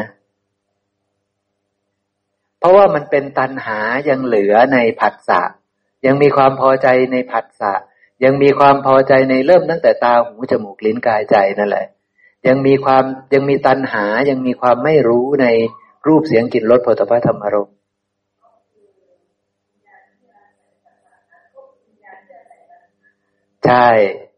[2.65, 5.41] ราะว่ามันเป็นตันหายังเหลือในผัสสะ
[6.05, 7.73] ยังมีความพอใจในผัสสะ
[8.23, 11.85] ยังมีความพอใจในเริ่มตั้งแต่ตาหูจมูกลิ้นกายใจนั่นแหละ
[12.47, 13.03] ยังมีความ
[13.33, 15.47] ยังมีตันหายังมีความไม่รู้ใน
[16.07, 17.75] รูปเสียงกลิ่นรสโผฏฐัพพะธรรมารมณ์
[23.65, 23.87] ใช่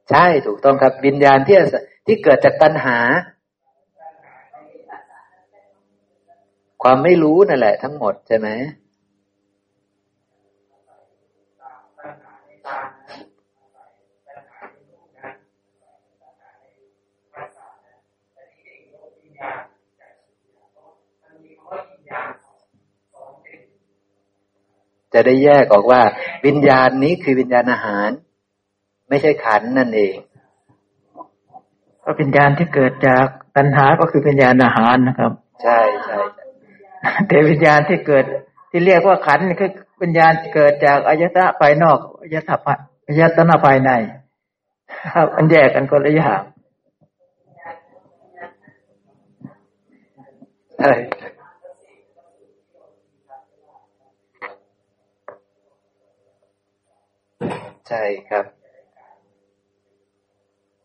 [0.09, 1.57] ใช่ถูกต้องครับวิญญาณที่
[2.05, 2.97] ที่เกิดจากตัณหา
[6.83, 8.49] ความไม่รู้นั่นแหละ ทั้งหมดใช่ไหม
[25.13, 26.01] จะได้แยกออกว่า
[26.45, 28.09] วิญญาณนี้คือวิญญาณอาหาร
[29.09, 30.15] ไม่ใช่ขันธ์นั่นเอง
[32.01, 33.25] เพราะวิญญาณที่เกิดจาก
[33.55, 35.31] ตัณหาก็คือวิญญาณอาหารนะครับ
[35.63, 36.36] ใช่ใช่ใช่
[37.27, 38.25] แต่วิญญาณที่เกิด
[38.71, 42.77] ที่เรียกว่าขันนี่คือวิญญาณเกิดจากอายตนะภายนอกอายตนะภาย
[43.07, 43.91] อายตนะภายใน
[45.13, 46.41] ครับอันแยกกันคนละอย่าง
[50.77, 50.91] ใช่
[57.87, 58.45] ใช่ครับ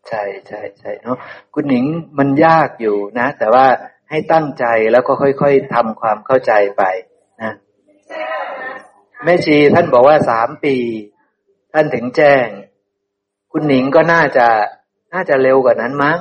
[0.08, 1.16] ใช่ใช่ใช่เนาะ
[1.54, 1.84] คุณหนิง
[2.18, 3.66] มันยากอยู่นะ แต่ว่า
[4.12, 6.82] ให้ตั้งใจแล้วก็ค่อยๆทำความเข้าใจไป
[7.42, 7.52] นะ
[9.24, 10.76] แม่ชีท่านบอกว่าสามปี
[11.72, 12.46] ท่านถึงแจ้ง
[13.52, 14.46] คุณหนิงก็น่าจะ
[15.14, 16.18] น่าจะเร็วกว่านั้นมั้ง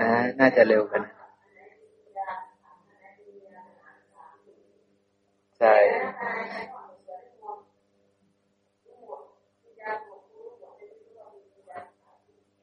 [0.00, 1.16] นะน่าจะเร็วกว่านั้น
[5.58, 5.74] ใช่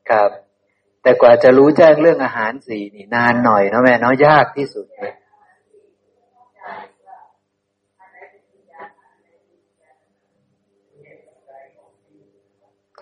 [0.09, 0.44] ครับ
[1.05, 5.13] แต่กว่าจะรู้แจ้งเรื่องอาหารสีนี่นานหน่อยเนาะแม่เนาะยากที่สุดเลย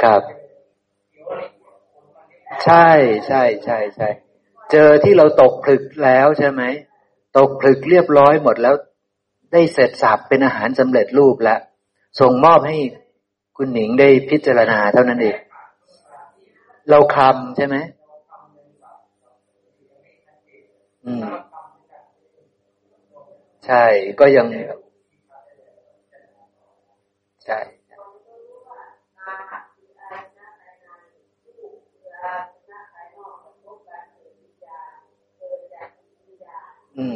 [0.01, 0.21] ครับ
[2.63, 2.89] ใช่
[3.27, 4.09] ใช่ใช่ใช่
[4.71, 6.61] เจอที่เราตกผลึกแล้วใช่ไหม
[7.37, 8.75] ตกผลึกเรียบร้อยหมดแล้ว
[9.51, 11.59] ได้เสร็จสับเป็นอาหารสำเร็จรูปแล้ว
[12.19, 12.77] ส่งมอบให้
[13.57, 15.37] คุณหนิงได้พิจารณาเท่านั้นเอง
[16.89, 17.75] เราคำใช่ไหม
[21.05, 21.25] อืม
[23.65, 23.83] ใช่
[24.19, 24.47] ก็ยัง
[27.45, 27.59] ใช่
[36.97, 37.15] อืม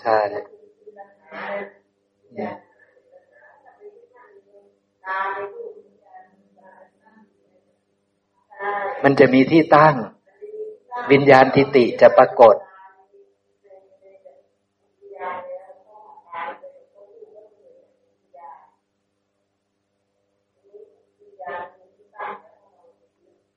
[0.00, 0.18] ใช่
[9.04, 9.94] มันจะมีที่ตั้ง
[11.10, 12.56] วิญญาณทิติจะปรากฏ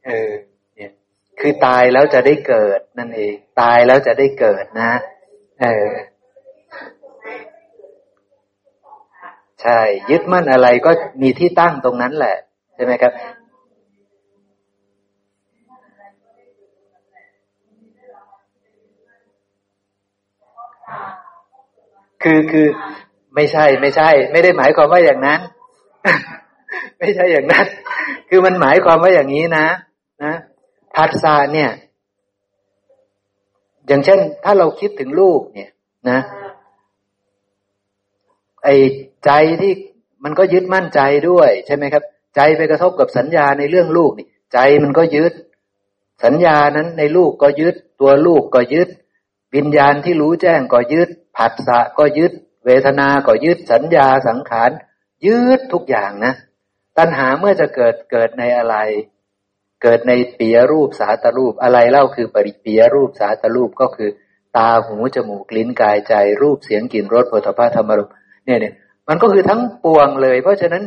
[0.07, 0.31] เออ
[0.75, 0.91] เนี่ย
[1.39, 4.91] คือตายแล้วจะได้เกิดนั่นเอง ตายแล้วจะได้เกิดนะ
[5.61, 5.91] เออ
[9.63, 10.91] ใช่ ยึดมั่นอะไรก็
[11.21, 12.35] มีที่ตั้งตรงนั้นแหละ
[12.75, 13.13] ใช่ไหมครับ
[22.23, 22.67] คือคือ
[23.35, 25.39] ไม่ใช่ไม่ใช่ ไม่ได้หมายความว่าอย่างนั้น
[26.99, 27.65] ไม่ใช่อย่างนั้น
[28.29, 29.67] คือมันหมายความว่าอย่างนี้นะ
[30.23, 30.33] นะ
[30.95, 31.71] ผัสสะเนี่ย
[33.87, 35.69] อย่างเช่น ถ้าเราคิดถึงลูกเนี่ย
[36.09, 36.19] นะ
[38.63, 38.69] ไอ
[39.25, 39.71] ใจที่
[40.23, 40.99] มันก็ยึดมั่นใจ
[41.29, 42.03] ด้วยใช่ไหมครับ
[42.35, 45.33] ใจไปกระทบกับสัญญาในเรื่องลูกนี่ ใจมันก็ยึด
[46.23, 48.89] สัญญานั้นในลูกก็ยึด ตัวลูกก็ยึด
[49.55, 52.31] วิญญาณที่รู้แจ้งก็ยึด ผัสสะก็ยึด
[52.65, 54.71] เวทนาก็ยึด สัญญาสังขาร
[55.25, 56.33] ยึดทุกอย่างนะ
[56.97, 58.75] ตัณหาเมื่อจะเกิดเกิดในอะไร
[59.83, 64.09] เกิดในปียรูปสาตรูปอะไรเล่าคือปริปียรูปสาตรูปก็คือ
[64.57, 68.09] ตาหูจมูกลิ้นกายใจรูปเสียงกลิ่นรสผลิภัณฑ์ธรรมรม
[68.45, 68.73] เนี่ยเนี่ย
[69.07, 70.83] มันก็คือทั้งปวงเลย เพราะฉะนั้น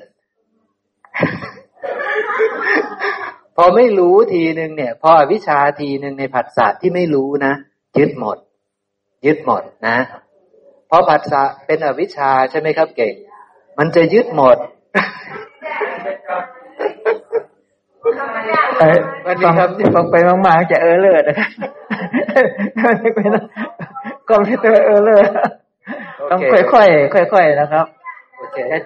[3.56, 7.52] พอไม่รู้ทีหนึ่งเนี่ย พออวิชชาทีหนึ่งในผัสสะที่ไม่รู้นะ
[7.98, 8.36] ยึดหมด
[9.26, 9.96] ยึดหมดนะ
[10.88, 13.14] เพราะผัสสะเป็นอวิชชาใช่ไหมครับเก่ง
[13.78, 14.56] มันจะยึดหมด
[18.80, 18.98] เออ
[19.44, 19.54] ฟัง
[19.94, 21.50] ฟังไปมากๆจะเออเลิศนะครับ
[24.28, 25.28] ก็ไม่ตัวเออเลิศ
[26.30, 27.86] ต้องค่อยๆค่อยๆนะครับ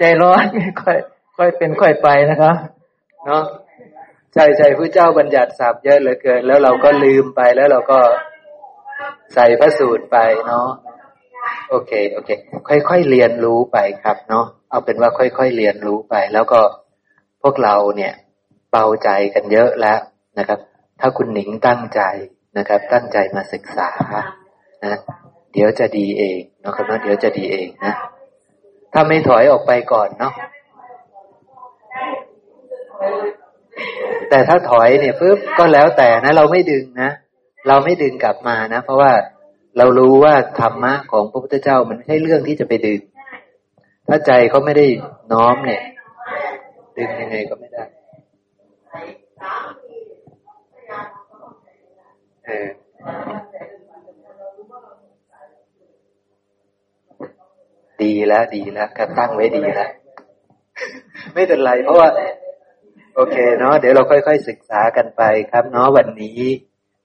[0.01, 0.45] ใจร้อน
[0.83, 0.99] ค่อย
[1.37, 2.57] ค่อยเป็นค่อยไปนะครับ
[3.27, 3.45] เนาะ
[4.35, 8.01] ใช่ใช่พระเจ้าบัญญัติศัพท์เยอะเหลือเกิน แล้วเราก็ลืมไปแล้วเราก็
[9.35, 10.17] ใส่พระสูตรไป
[10.47, 10.69] เนาะ
[11.71, 12.31] โอเค โอเค
[12.69, 16.61] ค่อยๆเรียนรู้ไปครับ เนาะเอาเป็นว่าค่อยๆเรียนรู้ไป แล้วก็
[17.43, 18.13] พวกเราเนี่ย
[18.71, 20.01] เบาใจกันเยอะแล้ว
[20.39, 20.59] นะครับ
[21.01, 22.01] ถ้าคุณหนิงตั้งใจ
[22.59, 23.89] นะครับ ตั้งใจมาศึกษา
[24.85, 25.01] นะ
[25.53, 27.95] เดี๋ยวจะดีเองนะครับนะเดี๋ยวจะดีเองนะ
[28.93, 30.33] ถ้าไม่ถอยออกไปก่อนเนาะ
[34.31, 37.11] แต่ถ้าถอยเนี่ยปุ๊บก็แล้วแต่นะ เราไม่ดึงนะ
[37.69, 39.13] เราไม่ดึงกลับมานะ เพราะว่า
[39.79, 43.01] เรารู้ว่าธรรมะของพระพุทธเจ้ามันไม่ใช่เรื่องที่จะไปดึง
[44.09, 44.87] ถ้าใจเขาไม่ได้
[45.33, 45.83] น้อมเนี่ย
[46.97, 47.85] ดึงยังไงก็ไม่ได้
[52.47, 52.69] เออ
[58.05, 59.91] ดีแล้วดีแล้วก็ตั้งไว้ดีแล้ว
[61.35, 62.09] ไม่เป็นไรเพราะว่า
[63.15, 65.23] โอเคเนาะเดี๋ยวเราค่อยๆศึกษากันไป
[65.53, 66.41] ครับ เนาะวันนี้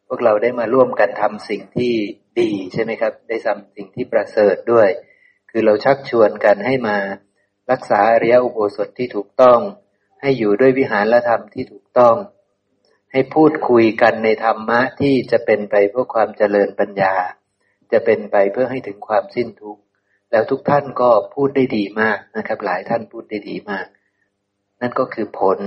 [0.08, 1.94] พวกเราได้มาร่วมกันทำสิ่งที่
[2.40, 4.90] ดีใช่ไหมครับ ได้ทำสิ่งที่ประเสริฐด้วย
[5.50, 6.98] คือเราชักชวนกันให้มา
[7.72, 9.60] รักษาอริยอุโบสถที่ถูกต้อง
[10.22, 12.16] ให้อยู่ด้วยวิหารธรรมที่ถูกต้อง
[13.12, 17.16] ให้พูดคุยกันในธรรมะที่จะเป็นไปเพื่อความเจริญปัญญา
[17.92, 19.82] จะเป็นไปเพื่อให้ถึงความสิ้นทุกข์
[20.36, 23.86] แล้วทุกท่านก็พูดได้ดีมากนะครับ หลายท่านพูดได้ดีมาก
[24.82, 25.60] นั่นก็คือผล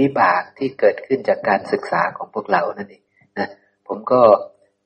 [0.00, 3.02] วิบากที่เกิดขึ้นจากการศึกษาของพวกเรานั่นเอง
[3.38, 3.48] นะ
[3.88, 4.20] ผมก็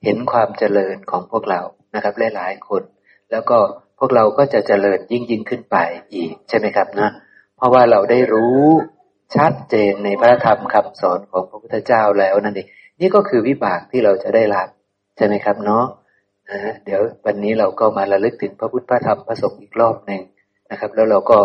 [0.04, 1.60] เห็นความเจริญของพวกเรา
[1.94, 2.82] นะครับหลายๆคน
[3.30, 3.58] แล้วก็
[3.98, 5.76] พวกเราก็จะเจริญยิ่งยิ่งขึ้นไป
[6.14, 7.10] อีกใช่ไหมครับนะ
[7.56, 8.62] เพราะว่าเราได้รู้
[9.34, 12.68] ชัดเจนในพระธรรมคำสอนของพระพุทธเจ้าแล้วนั่นเอง
[13.00, 14.68] นี่ก็คือวิบากที่เราจะได้รับ
[15.16, 15.84] ใช่ไหมครับเนาะ
[16.50, 20.22] นะเดี๋ยววันนี้เราก็มาระลึกถึงพระพุทธพระธรรมพระสงฆ์อีกรอบหนึ่ง
[20.70, 21.38] นะครับ แล้วเราก็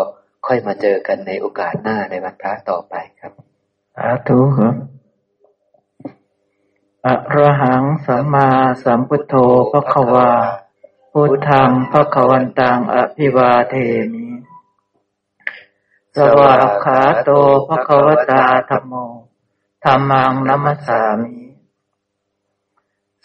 [0.47, 3.31] ค่อยมาเจอกันในโอกาสหน้าในวันพระต่อไปครับ
[3.95, 4.75] สาธุครับ
[7.05, 8.49] อะระหังสัมมา
[8.83, 9.35] สัมพุทโธ
[9.71, 10.31] พระควา
[11.11, 13.75] พุทธังพระควันตังอภิวาเท
[14.13, 14.27] มิ
[16.15, 17.29] สวากขาโต
[17.67, 18.93] พระควตาธรรมโม
[19.83, 21.48] ธรรมังนัมสามิ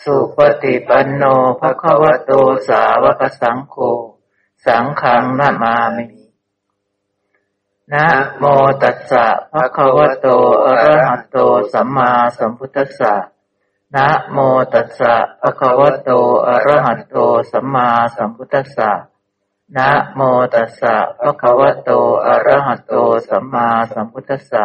[0.05, 1.24] สุปฏิปันโน
[1.61, 2.30] ภะคะวะโต
[2.68, 3.76] สาวกสังโฆ
[4.66, 6.05] สังฆังนามามิ
[7.92, 8.07] นะ
[8.38, 8.44] โม
[8.82, 10.26] ตัสสะภะคะวะโต
[10.64, 11.36] อะระหะโต
[11.72, 13.14] สัมมาสัมพุทธัสสะ
[13.94, 14.38] นะโม
[14.72, 16.11] ตัสสะภะคะวะโต
[16.46, 17.16] อะระหะโต
[17.50, 18.90] สัมมาสัมพุทธัสสะ
[19.76, 20.20] นะโม
[20.55, 21.90] ตัสสะภะคะวะโต
[22.26, 22.92] อะระหะโต
[23.28, 24.64] สัมมาสัมพุทธัสสะ